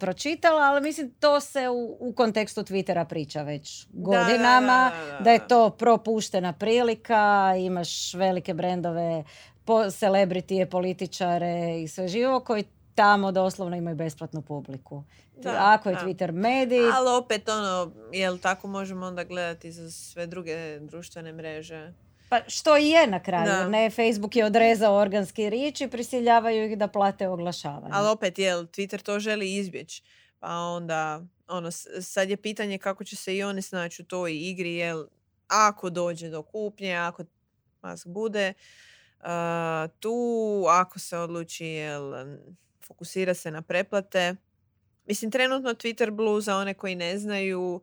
pročitala, 0.00 0.62
ali 0.62 0.80
mislim 0.80 1.10
to 1.10 1.40
se 1.40 1.68
u, 1.68 1.96
u 2.00 2.12
kontekstu 2.12 2.60
Twittera 2.60 3.04
priča 3.04 3.42
već 3.42 3.86
godinama, 3.90 4.92
da, 5.10 5.24
da, 5.24 5.30
je 5.30 5.48
to 5.48 5.70
propuštena 5.70 6.52
prilika, 6.52 7.54
imaš 7.58 8.14
velike 8.14 8.54
brendove, 8.54 9.24
po, 9.64 9.84
celebrity, 9.84 10.70
političare 10.70 11.80
i 11.82 11.88
sve 11.88 12.08
živo 12.08 12.40
koji 12.40 12.64
tamo 12.96 13.32
doslovno 13.32 13.76
imaju 13.76 13.96
besplatnu 13.96 14.42
publiku. 14.42 15.04
Da, 15.36 15.74
Ako 15.74 15.90
je 15.90 15.96
Twitter 15.96 16.32
medij... 16.32 16.90
Ali 16.94 17.08
opet 17.08 17.48
ono, 17.48 17.92
jel 18.12 18.38
tako 18.38 18.68
možemo 18.68 19.06
onda 19.06 19.24
gledati 19.24 19.72
za 19.72 19.90
sve 19.90 20.26
druge 20.26 20.78
društvene 20.80 21.32
mreže? 21.32 21.92
Pa 22.28 22.40
što 22.46 22.78
i 22.78 22.88
je 22.88 23.06
na 23.06 23.22
kraju, 23.22 23.70
ne? 23.70 23.90
Facebook 23.90 24.36
je 24.36 24.44
odrezao 24.44 24.96
organski 24.96 25.50
rič 25.50 25.80
i 25.80 25.88
prisiljavaju 25.88 26.70
ih 26.70 26.78
da 26.78 26.88
plate 26.88 27.28
oglašavanje. 27.28 27.92
Ali 27.92 28.08
opet, 28.08 28.38
jel, 28.38 28.66
Twitter 28.66 29.02
to 29.02 29.18
želi 29.18 29.54
izbjeći. 29.54 30.02
Pa 30.38 30.48
onda, 30.48 31.22
ono, 31.48 31.70
sad 32.00 32.30
je 32.30 32.36
pitanje 32.36 32.78
kako 32.78 33.04
će 33.04 33.16
se 33.16 33.36
i 33.36 33.42
oni 33.42 33.62
snaći 33.62 34.02
u 34.02 34.04
toj 34.04 34.36
igri, 34.36 34.74
jel, 34.74 35.06
ako 35.48 35.90
dođe 35.90 36.28
do 36.28 36.42
kupnje, 36.42 36.94
ako 36.94 37.24
Musk 37.82 38.06
bude 38.06 38.52
uh, 39.20 39.26
tu, 40.00 40.64
ako 40.68 40.98
se 40.98 41.18
odluči, 41.18 41.66
jel, 41.66 42.12
fokusira 42.86 43.34
se 43.34 43.50
na 43.50 43.62
preplate. 43.62 44.36
Mislim, 45.06 45.30
trenutno 45.30 45.70
Twitter 45.70 46.10
Blue, 46.10 46.40
za 46.40 46.56
one 46.56 46.74
koji 46.74 46.94
ne 46.94 47.18
znaju, 47.18 47.80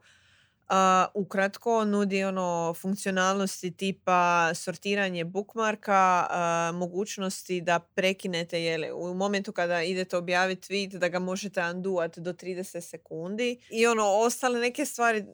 uh, 0.70 1.24
ukratko 1.24 1.86
nudi 1.86 2.24
ono 2.24 2.74
funkcionalnosti 2.74 3.72
tipa 3.72 4.52
sortiranje 4.56 5.26
bookmarka, 5.26 6.28
uh, 6.30 6.80
mogućnosti 6.80 7.62
da 7.62 7.80
prekinete 7.80 8.64
jele, 8.64 8.94
u 8.94 9.14
momentu 9.14 9.52
kada 9.52 9.84
idete 9.84 10.18
objaviti 10.18 10.74
tweet 10.74 10.98
da 10.98 11.08
ga 11.08 11.20
možete 11.20 11.62
undoat 11.62 12.18
do 12.18 12.34
30 12.34 12.82
sekundi 12.82 13.60
i 13.70 13.88
ono 13.88 14.04
ostale 14.06 14.60
neke 14.60 14.86
stvari, 14.86 15.26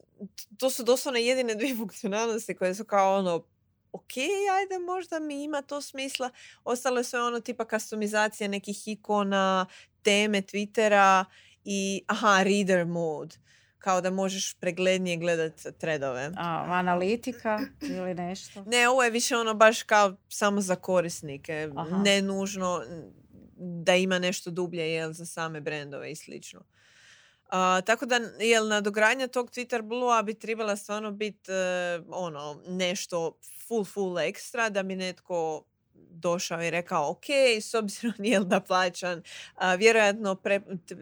to 0.58 0.69
su 0.69 0.84
doslovno 0.84 1.19
jedine 1.19 1.55
dvije 1.55 1.75
funkcionalnosti 1.82 2.55
koje 2.55 2.75
su 2.75 2.84
kao 2.86 3.17
ono 3.17 3.43
ok, 3.91 4.17
ajde, 4.60 4.80
možda 4.86 5.19
mi 5.19 5.43
ima 5.43 5.62
to 5.62 5.82
smisla. 5.82 6.30
Ostalo 6.63 6.97
je 6.97 7.04
sve 7.04 7.21
ono 7.21 7.39
tipa 7.39 7.65
customizacija 7.65 8.47
nekih 8.47 8.88
ikona, 8.88 9.65
teme 10.02 10.41
Twittera 10.41 11.25
i 11.63 12.04
aha, 12.08 12.43
reader 12.43 12.86
mode. 12.86 13.36
Kao 13.78 14.02
da 14.02 14.12
možeš 14.12 14.54
preglednije 14.54 15.17
gledat 15.17 15.54
tredove. 15.78 16.32
A, 16.38 16.65
analitika 16.69 17.60
ili 17.82 18.13
nešto? 18.13 18.63
Ne, 18.67 18.89
ovo 18.89 19.04
je 19.04 19.10
više 19.10 19.38
ono 19.38 19.54
baš 19.54 19.84
kao 19.84 20.15
samo 20.30 20.62
za 20.62 20.75
korisnike. 20.75 21.69
Ne 22.04 22.21
nužno 22.21 22.82
da 23.58 23.95
ima 23.95 24.19
nešto 24.19 24.52
dublje 24.52 24.93
jel, 24.93 25.12
za 25.12 25.25
same 25.25 25.62
brendove 25.62 26.12
i 26.12 26.15
slično. 26.15 26.62
Uh, 27.50 27.86
tako 27.86 28.06
da, 28.06 28.16
jel, 28.40 28.68
nadogradnja 28.68 29.28
tog 29.28 29.50
Twitter 29.52 29.82
Blue-a 29.82 30.22
bi 30.22 30.34
trebala 30.34 30.76
stvarno 30.76 31.12
biti 31.12 31.52
uh, 31.52 32.06
ono, 32.10 32.62
nešto 32.68 33.38
full, 33.68 33.86
full 33.86 34.20
ekstra 34.20 34.70
da 34.70 34.84
bi 34.84 34.96
netko 34.96 35.64
došao 36.12 36.64
i 36.64 36.70
rekao 36.70 37.10
ok, 37.10 37.30
s 37.62 37.74
obzirom 37.74 38.14
jel 38.34 38.44
da 38.44 38.60
plaćam 38.60 39.22
vjerojatno 39.78 40.36
pre, 40.36 40.62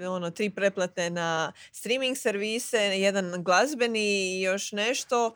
ono, 0.09 0.31
tri 0.31 0.49
preplate 0.49 1.09
na 1.09 1.53
streaming 1.71 2.17
servise, 2.17 2.77
jedan 2.77 3.43
glazbeni 3.43 4.37
i 4.37 4.41
još 4.41 4.71
nešto, 4.71 5.35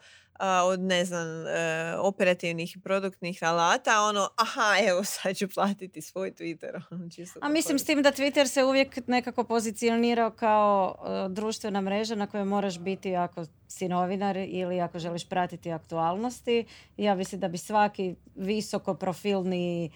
od 0.64 0.80
ne 0.80 1.04
znam 1.04 1.46
e, 1.46 1.96
operativnih 1.98 2.76
i 2.76 2.80
produktnih 2.80 3.38
alata 3.42 4.02
ono 4.02 4.28
aha 4.36 4.88
evo 4.88 5.04
sad 5.14 5.36
ću 5.36 5.48
platiti 5.48 6.02
svoj 6.02 6.32
Twitter 6.32 6.80
ono, 6.90 7.08
a 7.40 7.48
mislim 7.48 7.78
s 7.78 7.84
tim 7.84 8.02
da 8.02 8.12
Twitter 8.12 8.46
se 8.46 8.64
uvijek 8.64 9.06
nekako 9.06 9.44
pozicionirao 9.44 10.30
kao 10.30 10.94
e, 11.04 11.28
društvena 11.28 11.80
mreža 11.80 12.14
na 12.14 12.26
kojoj 12.26 12.44
moraš 12.44 12.78
biti 12.78 13.16
ako 13.16 13.44
si 13.68 13.88
novinar 13.88 14.36
ili 14.36 14.80
ako 14.80 14.98
želiš 14.98 15.28
pratiti 15.28 15.72
aktualnosti. 15.72 16.64
Ja 16.96 17.14
mislim 17.14 17.40
da 17.40 17.48
bi 17.48 17.58
svaki 17.58 18.14
visoko 18.34 18.94
profilni 18.94 19.90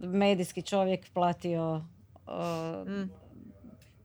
medijski 0.00 0.62
čovjek 0.62 1.12
platio 1.12 1.74
uh, 1.74 3.08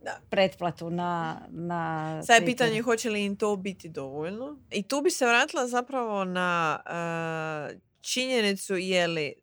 da. 0.04 0.20
pretplatu 0.30 0.90
na, 0.90 1.42
na 1.50 2.24
Sad 2.24 2.42
je 2.42 2.46
pitanje 2.46 2.82
hoće 2.82 3.10
li 3.10 3.26
im 3.26 3.36
to 3.36 3.56
biti 3.56 3.90
dovoljno. 3.90 4.58
I 4.72 4.84
tu 4.84 5.02
bi 5.02 5.12
se 5.12 5.26
vratila 5.26 5.68
zapravo 5.68 6.26
na 6.26 6.80
uh, 6.86 7.80
činjenicu 8.02 8.76
je 8.76 9.08
li 9.08 9.34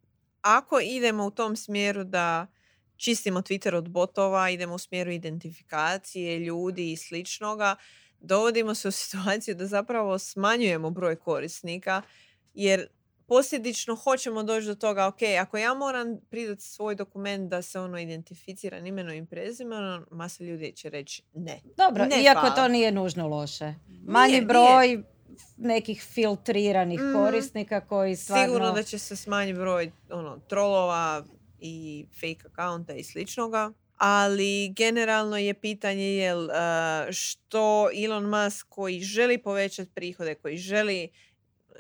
ako 0.43 0.81
idemo 0.81 1.27
u 1.27 1.31
tom 1.31 1.57
smjeru 1.57 2.05
da 2.05 2.47
čistimo 2.97 3.41
Twitter 3.41 3.75
od 3.75 3.89
botova, 3.89 4.51
idemo 4.51 4.75
u 4.75 4.79
smjeru 4.79 5.11
identifikacije 5.11 6.39
ljudi 6.39 6.93
i 6.93 6.97
sličnoga, 6.97 7.77
dovodimo 8.21 8.75
se 8.75 8.89
u 8.89 8.91
situaciju 8.91 9.55
da 9.55 9.67
zapravo 9.67 10.19
smanjujemo 10.19 10.91
broj 10.91 11.17
korisnika 11.17 12.03
jer 12.55 12.89
posljedično 13.31 13.97
hoćemo 13.97 14.43
doći 14.43 14.67
do 14.67 14.75
toga, 14.75 15.07
ok, 15.07 15.19
ako 15.41 15.59
ja 15.59 15.75
moram 15.75 16.19
pridati 16.31 16.63
svoj 16.63 16.95
dokument 16.95 17.51
da 17.51 17.63
se 17.63 17.81
ono 17.81 17.99
identificira 17.99 18.79
imenom 18.79 19.15
i 19.15 19.27
prezimenom, 19.27 20.07
masa 20.11 20.45
ljudi 20.45 20.73
će 20.73 20.91
reći 20.91 21.23
ne. 21.35 21.61
Dobro, 21.77 22.07
ne, 22.07 22.23
iako 22.23 22.51
to 22.51 22.69
nije 22.69 22.93
nužno 22.93 23.29
loše. 23.29 23.75
Manji 24.07 24.41
broj 24.41 25.03
nekih 25.57 26.03
filtriranih 26.03 27.01
mm. 27.01 27.15
korisnika 27.15 27.81
koji 27.81 28.17
stvarno... 28.17 28.45
Sigurno 28.45 28.73
da 28.73 28.83
će 28.83 28.99
se 28.99 29.17
smanjiti 29.17 29.59
broj 29.59 29.93
ono, 30.11 30.39
trolova 30.49 31.25
i 31.59 32.07
fake 32.15 32.49
accounta 32.53 32.95
i 32.95 33.05
sličnoga. 33.05 33.73
Ali 33.97 34.73
generalno 34.77 35.37
je 35.37 35.55
pitanje 35.55 36.17
jel, 36.17 36.45
uh, 36.45 36.51
što 37.11 37.89
Elon 38.05 38.25
Musk 38.25 38.67
koji 38.69 39.01
želi 39.01 39.39
povećati 39.39 39.91
prihode, 39.95 40.35
koji 40.35 40.57
želi 40.57 41.09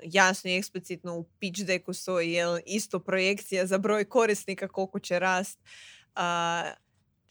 jasno 0.02 0.50
i 0.50 0.56
eksplicitno 0.56 1.16
u 1.16 1.24
pitch 1.38 1.64
decku 1.64 1.92
stoji 1.92 2.32
jel, 2.32 2.58
isto 2.66 2.98
projekcija 2.98 3.66
za 3.66 3.78
broj 3.78 4.04
korisnika 4.04 4.68
koliko 4.68 4.98
će 4.98 5.18
rast. 5.18 5.58
A, 6.14 6.72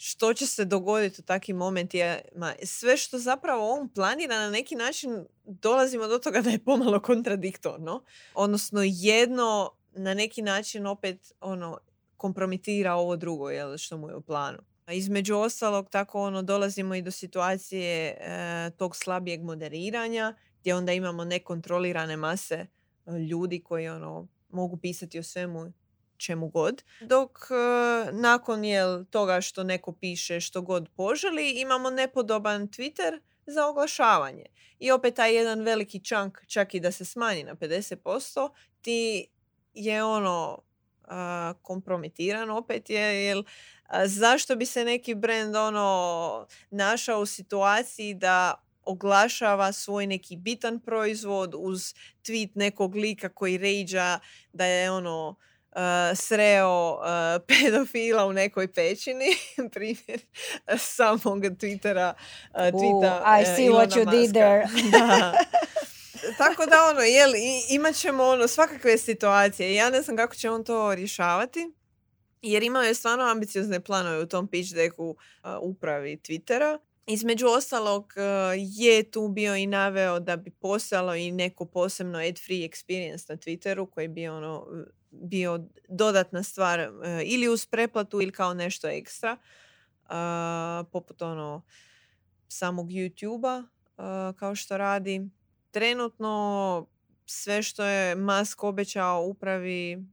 što 0.02 0.34
će 0.34 0.48
se 0.48 0.66
dogoditi 0.66 1.22
u 1.22 1.24
takvim 1.24 1.58
momentima. 1.58 2.54
Sve 2.64 2.98
što 2.98 3.20
zapravo 3.20 3.72
on 3.72 3.90
planira 3.90 4.40
na 4.40 4.50
neki 4.50 4.76
način 4.76 5.26
dolazimo 5.44 6.08
do 6.08 6.20
toga 6.20 6.42
da 6.46 6.50
je 6.50 6.64
pomalo 6.64 7.00
kontradiktorno. 7.00 8.04
Odnosno 8.34 8.82
jedno 8.84 9.72
na 9.92 10.14
neki 10.14 10.42
način 10.42 10.86
opet 10.86 11.34
ono 11.42 11.80
kompromitira 12.18 12.94
ovo 12.94 13.16
drugo 13.16 13.50
jel, 13.50 13.78
što 13.78 13.98
mu 13.98 14.10
je 14.10 14.16
u 14.16 14.22
planu. 14.22 14.60
A 14.86 14.94
između 14.94 15.36
ostalog 15.36 15.90
tako 15.90 16.22
ono 16.22 16.42
dolazimo 16.42 16.96
i 16.96 17.02
do 17.02 17.12
situacije 17.12 18.18
e, 18.20 18.72
tog 18.78 18.96
slabijeg 18.96 19.44
moderiranja 19.44 20.36
gdje 20.62 20.76
onda 20.76 20.94
imamo 20.94 21.26
nekontrolirane 21.26 22.18
mase 22.18 22.56
e, 22.56 22.68
ljudi 23.12 23.64
koji 23.64 23.90
ono 23.90 24.28
mogu 24.50 24.78
pisati 24.78 25.20
o 25.20 25.24
svemu 25.24 25.72
čemu 26.18 26.48
god. 26.48 26.84
Dok 27.02 27.32
e, 27.52 28.12
nakon 28.12 28.66
jel, 28.66 29.06
toga 29.06 29.42
što 29.42 29.64
neko 29.64 29.92
piše 29.94 30.40
što 30.40 30.62
god 30.62 30.90
poželi, 30.96 31.52
imamo 31.52 31.90
nepodoban 31.90 32.68
Twitter 32.68 33.20
za 33.46 33.68
oglašavanje. 33.68 34.46
I 34.80 34.92
opet 34.92 35.16
taj 35.16 35.36
jedan 35.36 35.62
veliki 35.62 36.04
čank, 36.04 36.38
čak 36.48 36.74
i 36.74 36.80
da 36.80 36.92
se 36.92 37.06
smanji 37.06 37.44
na 37.44 37.56
50%, 37.56 38.50
ti 38.82 39.28
je 39.74 40.04
ono 40.04 40.64
kompromitiran 41.62 42.50
opet 42.50 42.90
je, 42.90 43.26
jel 43.26 43.44
zašto 44.06 44.56
bi 44.56 44.66
se 44.66 44.86
neki 44.86 45.16
brand 45.16 45.56
ono 45.56 46.48
našao 46.70 47.22
u 47.22 47.26
situaciji 47.26 48.14
da 48.14 48.64
oglašava 48.90 49.72
svoj 49.72 50.08
neki 50.08 50.36
bitan 50.36 50.80
proizvod 50.80 51.54
uz 51.58 51.94
tweet 52.24 52.50
nekog 52.56 52.96
lika 52.96 53.30
koji 53.30 53.58
ređa 53.58 54.20
da 54.54 54.66
je 54.66 54.92
ono 54.92 55.36
sreo 56.16 56.94
uh, 56.94 57.44
pedofila 57.48 58.26
u 58.26 58.34
nekoj 58.34 58.74
pećini, 58.74 59.26
primjer 59.74 60.22
samog 60.78 61.40
Twittera. 61.40 62.14
Uh, 62.54 62.60
tweeta, 62.60 63.42
I 63.42 63.46
see 63.46 63.70
what 63.70 63.96
you 63.96 64.12
did 64.12 64.32
there. 64.32 64.68
Tako 66.38 66.66
da 66.66 66.86
ono, 66.90 67.02
jel, 67.02 67.32
imat 67.70 67.96
ćemo 67.96 68.24
ono 68.24 68.48
svakakve 68.48 68.98
situacije. 68.98 69.76
Ja 69.76 69.90
ne 69.90 70.02
znam 70.02 70.18
kako 70.18 70.36
će 70.36 70.50
on 70.50 70.64
to 70.64 70.96
rješavati. 70.96 71.72
Jer 72.42 72.64
imao 72.64 72.84
je 72.84 72.94
stvarno 72.94 73.24
ambiciozne 73.24 73.80
planove 73.80 74.20
u 74.20 74.28
tom 74.28 74.48
pitch 74.48 74.74
decku 74.74 75.10
uh, 75.10 75.16
upravi 75.62 76.18
Twittera. 76.18 76.78
Između 77.12 77.48
ostalog 77.48 78.14
uh, 78.16 78.24
je 78.58 79.12
tu 79.12 79.28
bio 79.28 79.56
i 79.56 79.68
naveo 79.68 80.20
da 80.20 80.36
bi 80.36 80.52
postojalo 80.52 81.16
i 81.16 81.32
neko 81.32 81.66
posebno 81.66 82.20
ad-free 82.20 82.70
experience 82.70 83.30
na 83.30 83.38
Twitteru 83.38 83.90
koji 83.90 84.08
bi 84.08 84.28
ono 84.28 84.68
bio 85.12 85.60
dodatna 85.88 86.44
stvar 86.44 86.80
uh, 86.80 87.06
ili 87.24 87.48
uz 87.48 87.66
preplatu 87.66 88.22
ili 88.22 88.32
kao 88.32 88.54
nešto 88.54 88.88
ekstra. 88.88 89.38
poput 90.92 91.22
ono 91.22 91.62
samog 92.48 92.88
YouTube-a 92.88 93.64
kao 94.34 94.56
što 94.56 94.78
radi 94.78 95.30
trenutno 95.72 96.88
sve 97.26 97.64
što 97.64 97.84
je 97.84 98.16
Musk 98.16 98.64
obećao 98.64 99.26
upravi 99.26 100.04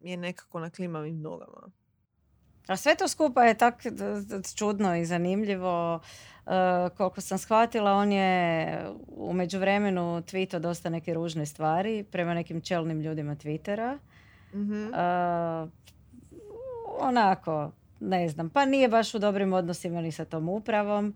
je 0.00 0.16
nekako 0.16 0.60
na 0.60 0.70
klimavim 0.70 1.20
nogama. 1.20 1.70
A 2.66 2.76
sve 2.76 2.94
to 2.94 3.08
skupa 3.08 3.44
je 3.44 3.54
tak 3.54 3.82
čudno 4.56 4.96
i 4.96 5.04
zanimljivo. 5.04 6.00
Uh, 6.46 6.52
koliko 6.96 7.20
sam 7.20 7.38
shvatila, 7.38 7.92
on 7.92 8.12
je 8.12 8.78
u 9.08 9.32
međuvremenu 9.32 10.02
tweetao 10.02 10.58
dosta 10.58 10.90
neke 10.90 11.14
ružne 11.14 11.46
stvari 11.46 12.04
prema 12.10 12.34
nekim 12.34 12.60
čelnim 12.60 13.00
ljudima 13.00 13.36
Twittera. 13.36 13.98
mm 14.54 14.92
onako, 16.98 17.72
ne 18.00 18.28
znam, 18.28 18.50
pa 18.50 18.64
nije 18.64 18.88
baš 18.88 19.14
u 19.14 19.18
dobrim 19.18 19.52
odnosima 19.52 20.00
ni 20.00 20.12
sa 20.12 20.24
tom 20.24 20.48
upravom 20.48 21.14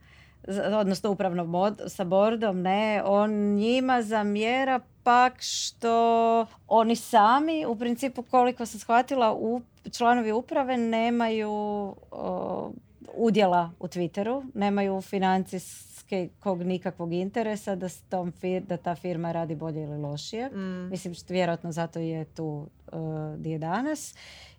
odnosno 0.80 1.10
upravnom 1.10 1.50
mod, 1.50 1.80
sa 1.86 2.04
bordom, 2.04 2.62
ne, 2.62 3.02
on 3.04 3.30
njima 3.54 4.02
zamjera 4.02 4.80
pak 5.08 5.42
što 5.42 6.46
oni 6.66 6.96
sami, 6.96 7.66
u 7.66 7.76
principu 7.76 8.22
koliko 8.22 8.66
sam 8.66 8.80
shvatila, 8.80 9.34
u, 9.34 9.60
članovi 9.92 10.32
uprave 10.32 10.76
nemaju 10.76 11.50
udjela 13.14 13.70
u 13.80 13.86
Twitteru, 13.86 14.50
nemaju 14.54 15.00
financijskog 15.00 16.62
nikakvog 16.62 17.12
interesa 17.12 17.74
da, 17.74 17.88
tom 18.08 18.32
da 18.62 18.76
ta 18.76 18.94
firma 18.94 19.32
radi 19.32 19.54
bolje 19.54 19.82
ili 19.82 19.98
lošije. 19.98 20.48
Mm. 20.48 20.88
Mislim, 20.90 21.14
što 21.14 21.32
vjerojatno 21.32 21.72
zato 21.72 21.98
je 21.98 22.24
tu 22.24 22.66
uh, 22.92 23.34
gdje 23.38 23.50
je 23.50 23.58
danas. 23.58 24.14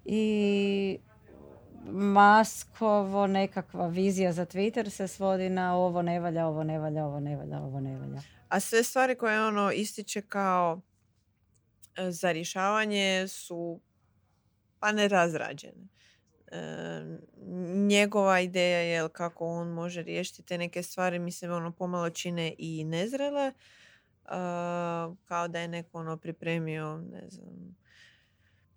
I 0.05 0.97
Maskovo 1.85 3.27
nekakva 3.27 3.87
vizija 3.87 4.33
za 4.33 4.45
Twitter 4.45 4.89
se 4.89 5.07
svodi 5.07 5.49
na 5.49 5.75
ovo 5.75 6.01
ne 6.01 6.19
valja, 6.19 6.47
ovo 6.47 6.63
ne 6.63 6.79
valja, 6.79 7.05
ovo 7.05 7.19
ne 7.19 7.35
valja, 7.35 7.59
ovo 7.59 7.79
ne 7.79 7.97
valja. 7.97 8.21
A 8.49 8.59
sve 8.59 8.83
stvari 8.83 9.15
koje 9.15 9.45
ono 9.47 9.71
ističe 9.71 10.21
kao 10.21 10.81
e, 11.97 12.11
za 12.11 12.31
rješavanje 12.31 13.27
su 13.27 13.79
pa 14.79 14.91
nerazrađene. 14.91 15.87
E, 16.51 16.57
njegova 17.87 18.39
ideja 18.39 18.79
je 18.79 19.09
kako 19.09 19.47
on 19.47 19.67
može 19.67 20.01
riješiti 20.01 20.43
te 20.43 20.57
neke 20.57 20.83
stvari, 20.83 21.19
mislim 21.19 21.51
ono 21.51 21.71
pomalo 21.71 22.09
čine 22.09 22.55
i 22.57 22.83
nezrele. 22.83 23.47
E, 23.47 23.53
kao 25.25 25.47
da 25.47 25.59
je 25.59 25.67
neko 25.67 25.97
ono 25.97 26.17
pripremio, 26.17 26.97
ne 26.97 27.29
znam, 27.29 27.75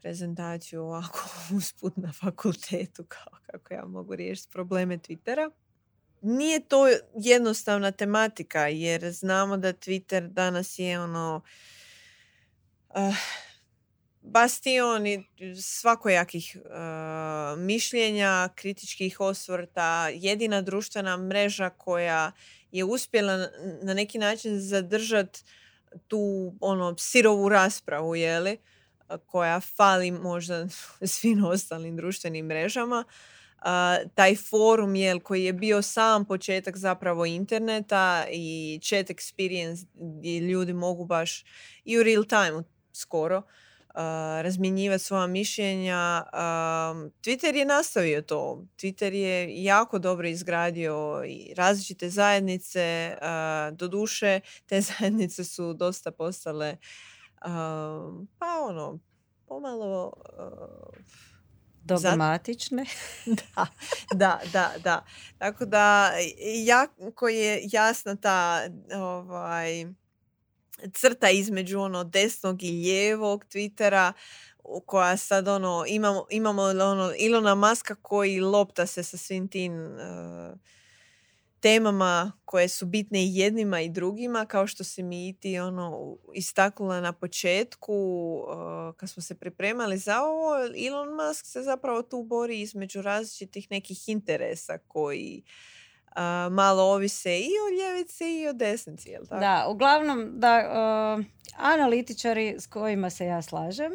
prezentaciju 0.02 0.82
ovako 0.82 1.28
usput 1.56 1.96
na 1.96 2.12
fakultetu 2.12 3.04
kao 3.08 3.38
kako 3.46 3.74
ja 3.74 3.84
mogu 3.84 4.14
riješiti 4.14 4.52
probleme 4.52 4.98
Twittera. 4.98 5.50
Nije 6.20 6.60
to 6.60 6.86
jednostavna 7.14 7.90
tematika 7.90 8.68
jer 8.68 9.10
znamo 9.10 9.56
da 9.56 9.72
Twitter 9.72 10.28
danas 10.28 10.78
je 10.78 11.00
ono 11.00 11.42
uh, 12.88 13.16
bastion 14.22 15.04
svakojakih 15.62 16.56
uh, 16.56 17.58
mišljenja, 17.58 18.48
kritičkih 18.54 19.20
osvrta, 19.20 20.08
jedina 20.08 20.62
društvena 20.62 21.16
mreža 21.16 21.70
koja 21.70 22.32
je 22.72 22.84
uspjela 22.84 23.48
na 23.82 23.94
neki 23.94 24.18
način 24.18 24.60
zadržati 24.60 25.44
tu 26.08 26.54
ono 26.60 26.94
sirovu 26.98 27.48
raspravu, 27.48 28.16
jeli? 28.16 28.58
Koja 29.26 29.60
fali 29.60 30.10
možda 30.10 30.68
svim 31.06 31.44
ostalim 31.44 31.96
društvenim 31.96 32.46
mrežama. 32.46 33.04
taj 34.14 34.36
forum 34.36 34.94
je 34.94 35.20
koji 35.20 35.44
je 35.44 35.52
bio 35.52 35.82
sam 35.82 36.24
početak 36.24 36.76
zapravo 36.76 37.26
interneta 37.26 38.26
i 38.30 38.80
chat 38.82 39.06
experience 39.06 39.86
gdje 39.94 40.40
ljudi 40.40 40.72
mogu 40.72 41.04
baš 41.04 41.44
i 41.84 41.98
u 41.98 42.02
real 42.02 42.24
time 42.24 42.62
skoro 42.92 43.42
uh, 43.94 44.00
razmjenjivati 44.42 45.04
svoja 45.04 45.26
mišljenja. 45.26 46.24
Twitter 47.22 47.54
je 47.54 47.64
nastavio 47.64 48.22
to. 48.22 48.64
Twitter 48.76 49.12
je 49.12 49.64
jako 49.64 49.98
dobro 49.98 50.28
izgradio 50.28 51.22
i 51.26 51.54
različite 51.54 52.08
zajednice. 52.08 53.16
Uh, 53.20 53.76
doduše, 53.76 54.40
te 54.66 54.80
zajednice 54.98 55.44
su 55.44 55.74
dosta 55.74 56.10
postale 56.10 56.76
pa 58.38 58.60
ono, 58.68 58.98
pomalo... 59.48 60.12
Uh, 60.38 61.32
Dogmatične. 61.84 62.84
da, 63.54 63.66
da, 64.14 64.40
da, 64.52 64.72
da. 64.84 65.04
Tako 65.38 65.64
da, 65.64 66.12
jako 66.64 67.28
je 67.28 67.60
jasna 67.72 68.16
ta 68.16 68.60
ovaj, 68.94 69.86
crta 70.92 71.30
između 71.30 71.80
ono 71.80 72.04
desnog 72.04 72.62
i 72.62 72.70
lijevog 72.70 73.44
Twittera 73.44 74.12
koja 74.86 75.16
sad 75.16 75.48
ono 75.48 75.84
imamo, 75.88 76.26
imamo 76.30 76.62
ono 76.62 77.12
Ilona 77.18 77.54
Maska 77.54 77.94
koji 77.94 78.40
lopta 78.40 78.86
se 78.86 79.02
sa 79.02 79.16
svim 79.16 79.48
tim 79.48 79.74
uh, 79.74 80.58
temama 81.62 82.32
koje 82.44 82.68
su 82.68 82.86
bitne 82.86 83.24
i 83.24 83.36
jednima 83.36 83.80
i 83.80 83.88
drugima, 83.88 84.46
kao 84.46 84.66
što 84.66 84.84
se 84.84 85.02
mi 85.02 85.36
ti 85.40 85.58
ono, 85.58 86.16
istaknula 86.34 87.00
na 87.00 87.12
početku 87.12 87.94
uh, 87.94 88.96
kad 88.96 89.10
smo 89.10 89.22
se 89.22 89.34
pripremali 89.34 89.98
za 89.98 90.22
ovo, 90.22 90.54
Elon 90.86 91.08
Musk 91.08 91.46
se 91.46 91.62
zapravo 91.62 92.02
tu 92.02 92.22
bori 92.22 92.60
između 92.60 93.02
različitih 93.02 93.70
nekih 93.70 94.08
interesa 94.08 94.78
koji 94.78 95.42
uh, 96.06 96.16
malo 96.52 96.82
ovise 96.82 97.38
i 97.38 97.50
o 97.66 97.68
ljevici 97.78 98.40
i 98.40 98.48
o 98.48 98.52
desnici. 98.52 99.08
Jel 99.08 99.26
tako? 99.26 99.40
Da, 99.40 99.66
uglavnom 99.68 100.30
da 100.32 100.58
uh, 100.58 101.24
analitičari 101.56 102.56
s 102.58 102.66
kojima 102.66 103.10
se 103.10 103.26
ja 103.26 103.42
slažem 103.42 103.92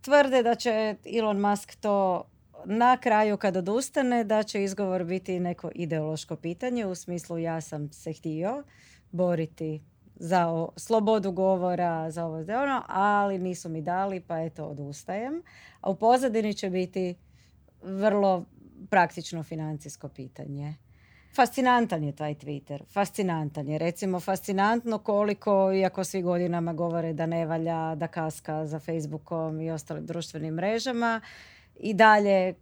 tvrde 0.00 0.42
da 0.42 0.54
će 0.54 0.96
Elon 1.18 1.40
Musk 1.40 1.74
to 1.74 2.30
na 2.64 2.96
kraju 2.96 3.36
kad 3.36 3.56
odustane 3.56 4.24
da 4.24 4.42
će 4.42 4.64
izgovor 4.64 5.04
biti 5.04 5.40
neko 5.40 5.70
ideološko 5.74 6.36
pitanje 6.36 6.86
u 6.86 6.94
smislu 6.94 7.38
ja 7.38 7.60
sam 7.60 7.92
se 7.92 8.12
htio 8.12 8.64
boriti 9.12 9.82
za 10.16 10.68
slobodu 10.76 11.32
govora, 11.32 12.10
za 12.10 12.24
ovo 12.24 12.44
za 12.44 12.62
ono, 12.62 12.82
ali 12.88 13.38
nisu 13.38 13.68
mi 13.68 13.82
dali 13.82 14.20
pa 14.20 14.40
eto 14.40 14.64
odustajem. 14.64 15.42
A 15.80 15.90
u 15.90 15.94
pozadini 15.94 16.54
će 16.54 16.70
biti 16.70 17.14
vrlo 17.82 18.44
praktično 18.90 19.42
financijsko 19.42 20.08
pitanje. 20.08 20.74
Fascinantan 21.36 22.04
je 22.04 22.12
taj 22.12 22.34
Twitter. 22.34 22.82
Fascinantan 22.92 23.68
je. 23.68 23.78
Recimo, 23.78 24.20
fascinantno 24.20 24.98
koliko, 24.98 25.72
iako 25.72 26.04
svi 26.04 26.22
godinama 26.22 26.72
govore 26.72 27.12
da 27.12 27.26
ne 27.26 27.46
valja, 27.46 27.94
da 27.94 28.06
kaska 28.06 28.66
za 28.66 28.78
Facebookom 28.78 29.60
i 29.60 29.70
ostalim 29.70 30.06
društvenim 30.06 30.54
mrežama, 30.54 31.20
i 31.76 31.94
dalje, 31.94 32.54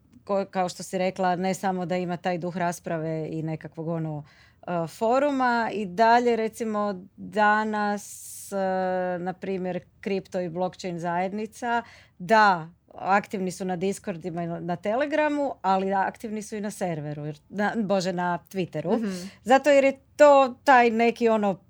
kao 0.50 0.68
što 0.68 0.82
si 0.82 0.98
rekla, 0.98 1.36
ne 1.36 1.54
samo 1.54 1.86
da 1.86 1.96
ima 1.96 2.16
taj 2.16 2.38
duh 2.38 2.56
rasprave 2.56 3.28
i 3.30 3.42
nekakvog 3.42 3.88
ono 3.88 4.16
uh, 4.16 4.90
foruma, 4.90 5.70
i 5.72 5.86
dalje, 5.86 6.36
recimo, 6.36 7.04
danas, 7.16 8.48
uh, 8.52 9.22
na 9.22 9.32
primjer, 9.32 9.80
kripto 10.00 10.40
i 10.40 10.48
blockchain 10.48 10.98
zajednica, 10.98 11.82
da, 12.18 12.70
aktivni 12.94 13.50
su 13.50 13.64
na 13.64 13.76
Discordima 13.76 14.42
i 14.42 14.46
na 14.46 14.76
Telegramu, 14.76 15.54
ali 15.62 15.92
aktivni 15.92 16.42
su 16.42 16.56
i 16.56 16.60
na 16.60 16.70
serveru, 16.70 17.32
na, 17.48 17.72
bože, 17.76 18.12
na 18.12 18.38
Twitteru. 18.52 18.98
mm 18.98 19.30
Zato 19.44 19.70
jer 19.70 19.84
je 19.84 19.98
to 20.16 20.54
taj 20.64 20.90
neki 20.90 21.28
ono, 21.28 21.60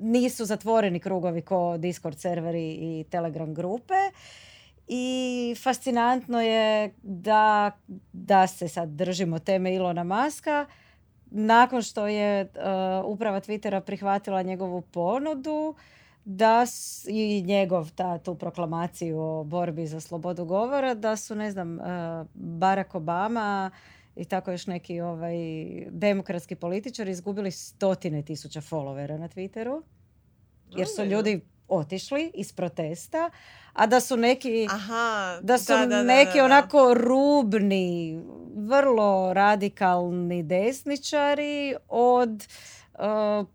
nisu 0.00 0.44
zatvoreni 0.44 1.00
krugovi 1.00 1.42
ko 1.42 1.76
Discord 1.78 2.18
serveri 2.18 2.70
i 2.70 3.04
Telegram 3.10 3.54
grupe. 3.54 3.94
I 4.88 5.54
fascinantno 5.62 6.40
je 6.40 6.94
da, 7.02 7.70
da 8.12 8.46
se 8.46 8.68
sad 8.68 8.88
držimo 8.88 9.38
teme 9.38 9.74
Ilona 9.74 10.04
Maska. 10.04 10.66
Nakon 11.30 11.82
što 11.82 12.06
je 12.06 12.42
uh, 12.42 12.50
uprava 13.04 13.40
Twittera 13.40 13.80
prihvatila 13.80 14.42
njegovu 14.42 14.80
ponudu, 14.80 15.74
da 16.24 16.66
i 17.08 17.42
njegov 17.46 17.90
ta, 17.94 18.18
tu 18.18 18.34
proklamaciju 18.34 19.20
o 19.20 19.44
borbi 19.44 19.86
za 19.86 20.00
slobodu 20.00 20.44
govora, 20.44 20.94
da 20.94 21.16
su, 21.16 21.34
ne 21.34 21.50
znam, 21.50 21.78
uh, 21.78 21.84
Barack 22.34 22.94
Obama 22.94 23.70
i 24.16 24.24
tako 24.24 24.50
još 24.50 24.66
neki 24.66 25.00
ovaj, 25.00 25.36
demokratski 25.90 26.54
političari 26.54 27.10
izgubili 27.10 27.50
stotine 27.50 28.22
tisuća 28.22 28.60
followera 28.60 29.18
na 29.18 29.28
Twitteru. 29.28 29.82
Jer 30.76 30.88
su 30.88 31.04
ljudi 31.04 31.40
otišli 31.72 32.30
iz 32.34 32.52
protesta, 32.52 33.30
a 33.72 33.86
da 33.86 34.00
su 34.00 34.16
neki 34.16 34.66
Aha, 34.70 35.38
da 35.42 35.58
su 35.58 35.72
neki 36.04 36.40
onako 36.40 36.94
rubni, 36.94 38.20
vrlo 38.56 39.32
radikalni 39.32 40.42
desničari 40.42 41.74
od 41.88 42.46
uh, 42.94 43.46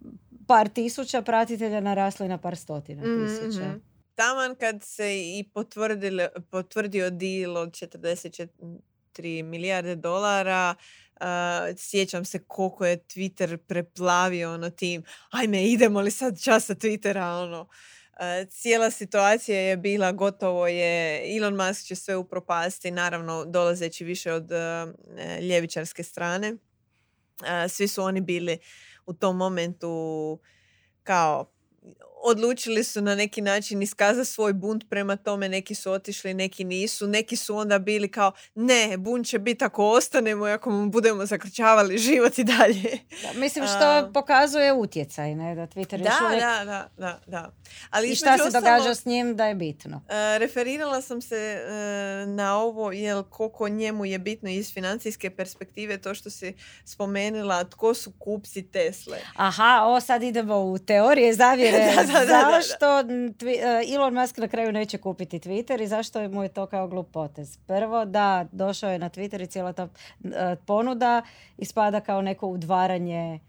par 0.47 0.69
tisuća 0.69 1.21
pratitelja 1.21 1.79
narasli 1.79 2.27
na 2.27 2.37
par 2.37 2.55
stotina 2.55 3.01
mhm, 3.01 3.25
tisuća. 3.25 3.65
Mm-hmm. 3.65 3.81
Taman 4.15 4.55
kad 4.55 4.83
se 4.83 5.17
i 5.17 5.49
potvrdio 6.51 7.09
deal 7.09 7.57
od 7.57 7.71
44 7.71 9.43
milijarde 9.43 9.95
dolara, 9.95 10.75
uh, 11.19 11.25
sjećam 11.77 12.25
se 12.25 12.39
koliko 12.39 12.85
je 12.85 12.97
Twitter 12.97 13.57
preplavio 13.57 14.53
ono 14.53 14.69
tim, 14.69 15.03
ajme 15.29 15.63
idemo 15.63 16.01
li 16.01 16.11
sad 16.11 16.41
časa 16.41 16.75
Twittera, 16.75 17.43
ono. 17.43 17.67
Cijela 18.49 18.91
situacija 18.91 19.59
je 19.59 19.77
bila 19.77 20.11
gotovo 20.11 20.67
je 20.67 21.23
Elon 21.37 21.55
Musk 21.55 21.85
će 21.85 21.95
sve 21.95 22.15
upropasti 22.15 22.91
naravno 22.91 23.45
dolazeći 23.45 24.05
više 24.05 24.33
od 24.33 24.51
uh, 24.51 24.93
ljevičarske 25.41 26.03
strane. 26.03 26.55
Svi 27.69 27.87
su 27.87 28.03
oni 28.03 28.21
bili 28.21 28.57
u 29.05 29.13
tom 29.13 29.37
momentu 29.37 30.39
kao 31.03 31.51
odlučili 32.23 32.83
su 32.83 33.01
na 33.01 33.15
neki 33.15 33.41
način 33.41 33.81
iskazati 33.81 34.29
svoj 34.29 34.53
bunt 34.53 34.83
prema 34.89 35.15
tome, 35.15 35.49
neki 35.49 35.75
su 35.75 35.91
otišli, 35.91 36.33
neki 36.33 36.63
nisu, 36.63 37.07
neki 37.07 37.35
su 37.35 37.57
onda 37.57 37.79
bili 37.79 38.11
kao 38.11 38.31
ne, 38.55 38.97
bunt 38.97 39.27
će 39.27 39.39
biti 39.39 39.65
ako 39.65 39.89
ostanemo 39.89 40.47
i 40.47 40.51
ako 40.51 40.71
mu 40.71 40.89
budemo 40.89 41.25
zakrčavali 41.25 41.97
život 41.97 42.39
i 42.39 42.43
dalje. 42.43 42.99
Da, 43.21 43.39
mislim 43.39 43.65
što 43.67 44.11
pokazuje 44.13 44.73
utjecaj, 44.73 45.35
ne, 45.35 45.55
da 45.55 45.61
Twitter 45.61 46.03
da, 46.03 46.25
uvijek... 46.25 46.41
Da, 46.41 46.65
da, 46.65 46.89
da, 46.97 47.19
da. 47.27 47.51
Ali 47.89 48.09
I 48.09 48.15
šta 48.15 48.37
se 48.37 48.51
događa 48.51 48.95
s 48.95 49.05
njim 49.05 49.35
da 49.35 49.45
je 49.45 49.55
bitno? 49.55 49.97
Uh, 49.97 50.11
referirala 50.37 51.01
sam 51.01 51.21
se 51.21 51.35
e, 51.35 52.25
na 52.25 52.57
ovo, 52.57 52.91
jel 52.91 53.23
koliko 53.23 53.69
njemu 53.69 54.05
je 54.05 54.19
bitno 54.19 54.49
iz 54.49 54.73
financijske 54.73 55.29
perspektive 55.29 55.97
to 55.97 56.13
što 56.13 56.29
si 56.29 56.53
spomenula, 56.85 57.63
tko 57.63 57.93
su 57.93 58.11
kupci 58.19 58.71
Tesle. 58.71 59.17
Aha, 59.35 59.83
o 59.85 59.99
sad 59.99 60.23
idemo 60.23 60.59
u 60.59 60.77
teorije 60.77 61.33
zavjere. 61.43 61.77
da, 61.95 62.06
zašto 62.51 62.99
e, 62.99 63.93
Elon 63.95 64.13
Musk 64.13 64.37
na 64.37 64.47
kraju 64.47 64.71
neće 64.71 64.97
kupiti 64.97 65.39
Twitter 65.39 65.83
i 65.83 65.87
zašto 65.87 66.29
mu 66.29 66.43
je 66.43 66.49
to 66.49 66.65
kao 66.65 66.87
glup 66.87 67.11
potez? 67.11 67.57
Prvo 67.57 68.05
da 68.05 68.45
došao 68.51 68.91
je 68.91 68.99
na 68.99 69.09
Twitter 69.09 69.43
i 69.43 69.47
cijela 69.47 69.73
ta 69.73 69.87
e, 70.23 70.55
ponuda 70.65 71.21
ispada 71.57 71.99
kao 71.99 72.21
neko 72.21 72.47
udvaranje 72.47 73.35
e, 73.35 73.39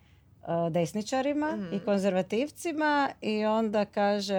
desničarima 0.71 1.51
i 1.73 1.77
mhm. 1.77 1.85
konzervativcima 1.85 3.09
i 3.21 3.45
onda 3.45 3.85
kaže 3.85 4.39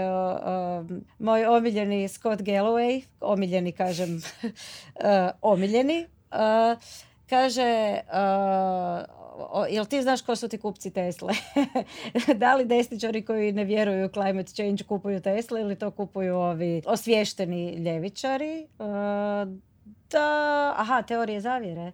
moj 1.19 1.45
omiljeni 1.45 2.07
Scott 2.07 2.41
Galloway, 2.41 3.03
omiljeni 3.21 3.71
kažem 3.71 4.21
omiljeni, 5.41 6.07
kaže 7.29 7.99
o, 9.39 9.65
jel 9.65 9.85
ti 9.85 10.01
znaš 10.01 10.21
ko 10.21 10.35
su 10.35 10.47
ti 10.47 10.57
kupci 10.57 10.91
Tesle? 10.91 11.33
da 12.41 12.55
li 12.55 12.65
desničari 12.65 13.25
koji 13.25 13.51
ne 13.51 13.63
vjeruju 13.63 14.05
u 14.05 14.09
climate 14.09 14.51
change 14.51 14.83
kupuju 14.83 15.21
Tesle 15.21 15.61
ili 15.61 15.75
to 15.75 15.91
kupuju 15.91 16.35
ovi 16.35 16.81
osvješteni 16.85 17.75
ljevičari? 17.75 18.67
Uh, 18.79 18.85
da, 20.11 20.73
aha, 20.77 21.01
teorije 21.01 21.41
zavjere. 21.41 21.91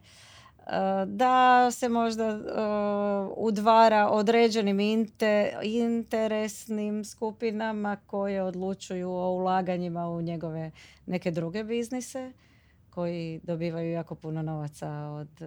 Uh, 0.66 0.72
da 1.08 1.72
se 1.72 1.90
možda 1.90 2.28
uh, 2.28 3.34
udvara 3.38 4.10
određenim 4.10 4.80
interesnim 5.64 7.06
skupinama 7.06 7.98
koje 8.06 8.44
odlučuju 8.44 9.12
o 9.12 9.32
ulaganjima 9.32 10.10
u 10.10 10.22
njegove 10.22 10.72
neke 11.06 11.32
druge 11.32 11.64
biznise 11.64 12.32
koji 12.90 13.40
dobivaju 13.44 13.92
jako 13.92 14.16
puno 14.16 14.42
novaca 14.42 14.90
od 14.92 15.42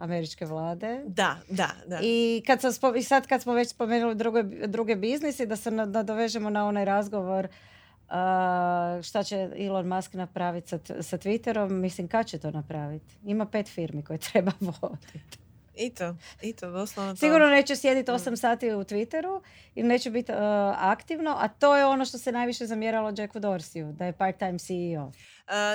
američke 0.00 0.44
vlade. 0.44 1.02
Da, 1.06 1.36
da, 1.48 1.70
da. 1.86 1.98
I 2.02 2.42
kad 2.46 2.60
sam 2.60 2.72
spo, 2.72 2.94
i 2.94 3.02
sad 3.02 3.26
kad 3.26 3.42
smo 3.42 3.52
već 3.52 3.68
spomenuli 3.68 4.14
druge, 4.14 4.42
druge 4.66 4.96
biznise, 4.96 5.46
da 5.46 5.56
se 5.56 5.70
nadovežemo 5.70 6.50
na 6.50 6.66
onaj 6.66 6.84
razgovor 6.84 7.44
uh, 7.44 9.02
šta 9.02 9.22
će 9.22 9.50
Elon 9.56 9.88
Musk 9.88 10.14
napraviti 10.14 10.68
sa, 10.68 10.78
sa 11.00 11.18
Twitterom, 11.18 11.70
mislim 11.70 12.08
kad 12.08 12.26
će 12.26 12.38
to 12.38 12.50
napraviti? 12.50 13.14
Ima 13.24 13.46
pet 13.46 13.68
firmi 13.68 14.04
koje 14.04 14.18
treba 14.18 14.52
voditi. 14.80 15.38
I 15.80 15.90
to, 15.90 16.16
i 16.42 16.52
to, 16.52 16.70
doslovno 16.70 17.12
to. 17.12 17.16
Sigurno 17.16 17.46
neće 17.46 17.76
sjediti 17.76 18.10
8 18.10 18.30
mm. 18.30 18.36
sati 18.36 18.72
u 18.72 18.84
Twitteru 18.84 19.40
i 19.74 19.82
neće 19.82 20.10
biti 20.10 20.32
uh, 20.32 20.38
aktivno, 20.76 21.36
a 21.38 21.48
to 21.48 21.76
je 21.76 21.86
ono 21.86 22.04
što 22.04 22.18
se 22.18 22.32
najviše 22.32 22.66
zamjeralo 22.66 23.12
Jacku 23.16 23.38
Dorsiju, 23.38 23.92
da 23.92 24.04
je 24.04 24.12
part-time 24.12 24.58
CEO. 24.58 25.04
Uh, 25.04 25.12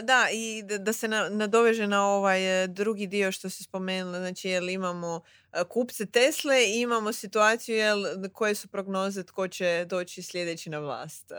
da, 0.03 0.27
i 0.31 0.63
da, 0.79 0.93
se 0.93 1.07
nadoveže 1.07 1.87
na 1.87 2.07
ovaj 2.07 2.63
e, 2.63 2.67
drugi 2.67 3.07
dio 3.07 3.31
što 3.31 3.49
se 3.49 3.63
spomenula, 3.63 4.19
znači 4.19 4.49
jel 4.49 4.69
imamo 4.69 5.21
e, 5.53 5.63
kupce 5.63 6.05
Tesle 6.05 6.65
i 6.67 6.81
imamo 6.81 7.13
situaciju 7.13 7.75
jel, 7.75 8.03
koje 8.33 8.55
su 8.55 8.67
prognoze 8.67 9.23
tko 9.23 9.47
će 9.47 9.85
doći 9.89 10.21
sljedeći 10.21 10.69
na 10.69 10.79
vlast 10.79 11.31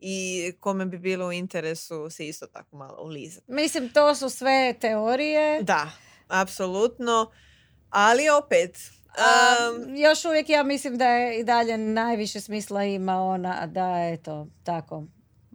i 0.00 0.52
kome 0.60 0.86
bi 0.86 0.98
bilo 0.98 1.26
u 1.26 1.32
interesu 1.32 2.10
se 2.10 2.28
isto 2.28 2.46
tako 2.46 2.76
malo 2.76 3.02
ulizati. 3.02 3.52
Mislim, 3.52 3.88
to 3.88 4.14
su 4.14 4.30
sve 4.30 4.74
teorije. 4.80 5.62
Da, 5.62 5.90
apsolutno. 6.28 7.30
Ali 7.90 8.28
opet, 8.28 8.78
Um, 9.18 9.96
još 9.96 10.24
uvijek 10.24 10.48
ja 10.48 10.62
mislim 10.62 10.98
da 10.98 11.08
je 11.08 11.40
i 11.40 11.44
dalje 11.44 11.78
najviše 11.78 12.40
smisla 12.40 12.84
ima 12.84 13.22
ona 13.22 13.66
da 13.66 13.98
je 13.98 14.22
to 14.22 14.46
tako 14.64 15.04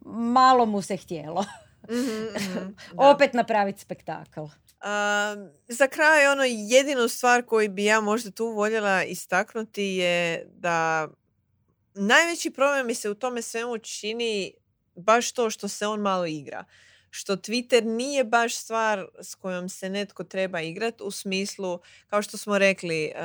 malo 0.06 0.66
mu 0.66 0.82
se 0.82 0.98
htjelo. 0.98 1.46
Mm 1.90 2.76
opet 2.98 3.34
napraviti 3.34 3.82
spektakl. 3.82 4.40
Um, 4.40 5.50
za 5.68 5.88
kraj 5.88 6.28
ono 6.28 6.44
jedinu 6.48 7.08
stvar 7.08 7.46
koju 7.46 7.70
bi 7.70 7.86
ja 7.86 8.02
možda 8.02 8.32
tu 8.32 8.46
voljela 8.46 9.04
istaknuti 9.04 9.84
je 9.84 10.46
da 10.56 11.08
najveći 11.94 12.52
problem 12.52 12.88
mi 12.88 12.96
se 12.96 13.10
u 13.10 13.16
tome 13.16 13.42
svemu 13.42 13.78
čini 13.78 14.54
baš 14.96 15.32
to 15.32 15.50
što 15.50 15.68
se 15.68 15.88
on 15.88 16.00
malo 16.00 16.26
igra 16.26 16.66
što 17.16 17.36
Twitter 17.36 17.84
nije 17.84 18.24
baš 18.24 18.56
stvar 18.56 19.08
s 19.22 19.36
kojom 19.36 19.70
se 19.70 19.90
netko 19.90 20.24
treba 20.24 20.62
igrati 20.62 21.04
u 21.04 21.12
smislu, 21.12 21.80
kao 22.08 22.22
što 22.22 22.38
smo 22.38 22.58
rekli 22.58 23.12
uh, 23.16 23.22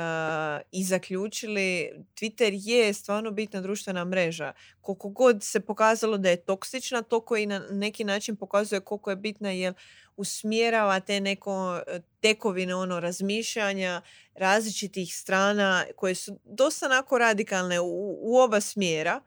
i 0.71 0.83
zaključili, 0.83 1.91
Twitter 2.15 2.51
je 2.53 2.93
stvarno 2.93 3.31
bitna 3.31 3.61
društvena 3.61 4.05
mreža. 4.05 4.53
Koliko 4.81 5.09
god 5.09 5.43
se 5.43 5.59
pokazalo 5.59 6.17
da 6.17 6.29
je 6.29 6.45
toksična, 6.45 7.01
to 7.01 7.23
i 7.39 7.45
na 7.45 7.59
neki 7.71 8.03
način 8.03 8.35
pokazuje 8.35 8.81
koliko 8.81 9.09
je 9.09 9.15
bitna 9.15 9.51
jer 9.51 9.73
usmjerava 10.17 10.99
te 10.99 11.19
neko 11.19 11.81
tekovine 12.21 12.75
ono 12.75 12.99
razmišljanja 12.99 14.01
različitih 14.35 15.15
strana 15.15 15.85
koje 15.95 16.15
su 16.15 16.39
dosta 16.45 16.85
onako 16.85 17.17
radikalne 17.17 17.79
u, 17.79 18.17
u 18.21 18.37
oba 18.37 18.61
smjera 18.61 19.21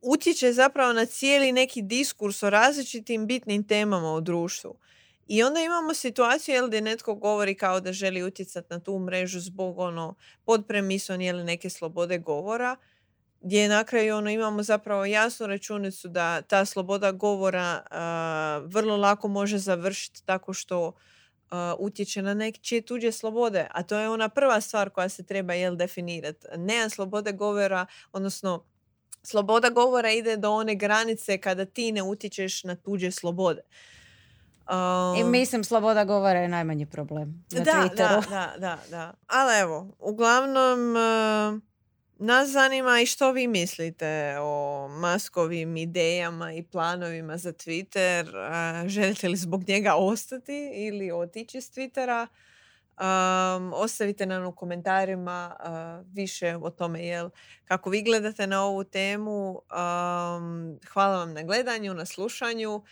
utječe 0.00 0.52
zapravo 0.52 0.92
na 0.92 1.06
cijeli 1.06 1.52
neki 1.52 1.82
diskurs 1.82 2.42
o 2.42 2.50
različitim 2.50 3.26
bitnim 3.26 3.66
temama 3.68 4.14
u 4.14 4.20
društvu. 4.20 4.78
I 5.26 5.42
onda 5.42 5.60
imamo 5.60 5.94
situaciju 5.94 6.54
jel, 6.54 6.68
gdje 6.68 6.80
netko 6.80 7.14
govori 7.14 7.54
kao 7.54 7.80
da 7.80 7.92
želi 7.92 8.22
utjecati 8.22 8.66
na 8.70 8.80
tu 8.80 8.98
mrežu 8.98 9.40
zbog 9.40 9.78
ono 9.78 10.14
pod 10.44 10.66
premisom 10.68 11.20
ili 11.20 11.44
neke 11.44 11.70
slobode 11.70 12.18
govora 12.18 12.76
gdje 13.40 13.68
na 13.68 13.84
kraju 13.84 14.16
ono 14.16 14.30
imamo 14.30 14.62
zapravo 14.62 15.04
jasnu 15.04 15.46
računicu 15.46 16.08
da 16.08 16.42
ta 16.42 16.64
sloboda 16.64 17.12
govora 17.12 17.82
vrlo 18.64 18.96
lako 18.96 19.28
može 19.28 19.58
završiti 19.58 20.22
tako 20.24 20.52
što 20.52 20.92
utječe 21.78 22.22
na 22.22 22.34
neke 22.34 22.80
tuđe 22.80 23.12
slobode, 23.12 23.66
a 23.70 23.82
to 23.82 23.98
je 23.98 24.08
ona 24.08 24.28
prva 24.28 24.60
stvar 24.60 24.90
koja 24.90 25.08
se 25.08 25.22
treba 25.22 25.54
jel 25.54 25.76
definirati. 25.76 26.46
Nema 26.56 26.88
slobode 26.88 27.32
govora, 27.32 27.86
odnosno 28.12 28.64
sloboda 29.28 29.68
govora 29.68 30.10
ide 30.10 30.36
do 30.36 30.50
one 30.52 30.74
granice 30.74 31.38
kada 31.38 31.64
ti 31.64 31.92
ne 31.92 32.02
utječeš 32.02 32.64
na 32.64 32.74
tuđe 32.74 33.10
slobode. 33.10 33.62
I 35.20 35.24
mislim, 35.24 35.64
sloboda 35.64 36.04
govora 36.04 36.40
je 36.40 36.48
najmanji 36.48 36.86
problem 36.86 37.44
na 37.50 37.60
da, 37.60 37.70
Twitteru. 37.70 38.30
Da, 38.30 38.30
da, 38.30 38.54
da, 38.58 38.78
da. 38.90 39.14
Ali 39.26 39.60
evo, 39.60 39.96
uglavnom, 39.98 40.94
nas 42.18 42.48
zanima 42.48 43.00
i 43.00 43.06
što 43.06 43.32
vi 43.32 43.46
mislite 43.46 44.36
o 44.40 44.88
maskovim 44.88 45.76
idejama 45.76 46.52
i 46.52 46.62
planovima 46.62 47.36
za 47.36 47.52
Twitter. 47.52 48.26
Želite 48.88 49.28
li 49.28 49.36
zbog 49.36 49.68
njega 49.68 49.94
ostati 49.94 50.70
ili 50.74 51.12
otići 51.12 51.60
s 51.60 51.72
Twittera? 51.72 52.26
Um, 53.00 53.72
ostavite 53.72 54.26
nam 54.26 54.46
u 54.46 54.52
komentarima 54.52 55.56
više 56.12 56.56
o 56.62 56.70
tome 56.70 57.06
jel, 57.06 57.30
kako 57.64 57.90
vi 57.90 58.02
gledate 58.02 58.46
na 58.46 58.64
ovu 58.64 58.84
temu. 58.84 59.50
Um, 59.50 60.78
hvala 60.92 61.16
vam 61.18 61.32
na 61.32 61.42
gledanju, 61.42 61.94
na 61.94 62.06
slušanju. 62.06 62.82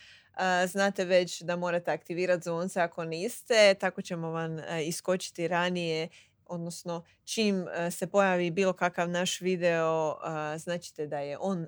znate 0.66 1.04
već 1.04 1.42
da 1.42 1.56
morate 1.56 1.90
aktivirati 1.90 2.44
zvonce 2.44 2.80
ako 2.80 3.04
niste, 3.04 3.74
tako 3.74 4.02
ćemo 4.02 4.30
vam 4.30 4.56
iskočiti 4.86 5.48
ranije 5.48 6.08
odnosno 6.48 7.04
čim 7.24 7.68
e, 7.68 7.90
se 7.90 8.06
pojavi 8.06 8.50
bilo 8.50 8.72
kakav 8.72 9.08
naš 9.08 9.40
video, 9.40 10.16
značite 10.56 11.06
da 11.06 11.18
je 11.18 11.38
on 11.40 11.66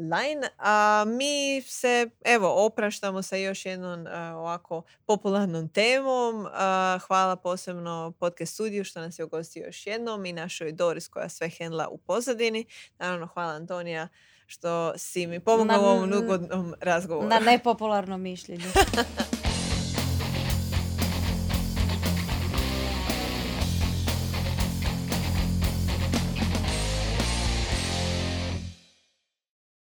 line. 0.00 0.48
A 0.58 1.04
mi 1.06 1.62
se, 1.62 2.10
evo, 2.24 2.66
opraštamo 2.66 3.22
sa 3.22 3.36
još 3.36 3.66
jednom 3.66 4.06
ovako 4.34 4.82
popularnom 5.06 5.68
temom. 5.68 6.46
Hvala 7.06 7.36
posebno 7.36 8.12
podcast 8.18 8.54
studiju 8.54 8.84
što 8.84 9.00
nas 9.00 9.18
je 9.18 9.24
ugostio 9.24 9.66
još 9.66 9.86
jednom 9.86 10.26
i 10.26 10.32
našoj 10.32 10.72
Doris 10.72 11.08
koja 11.08 11.28
sve 11.28 11.48
hendla 11.48 11.88
u 11.88 11.98
pozadini. 11.98 12.64
Naravno, 12.98 13.26
hvala 13.26 13.52
Antonija 13.52 14.08
što 14.46 14.98
si 14.98 15.26
mi 15.26 15.40
pomogla 15.40 15.80
u 15.80 15.84
ovom 15.84 16.12
ugodnom 16.12 16.74
razgovoru. 16.80 17.28
Na 17.28 17.38
nepopularnom 17.38 18.20
mišljenju. 18.20 18.64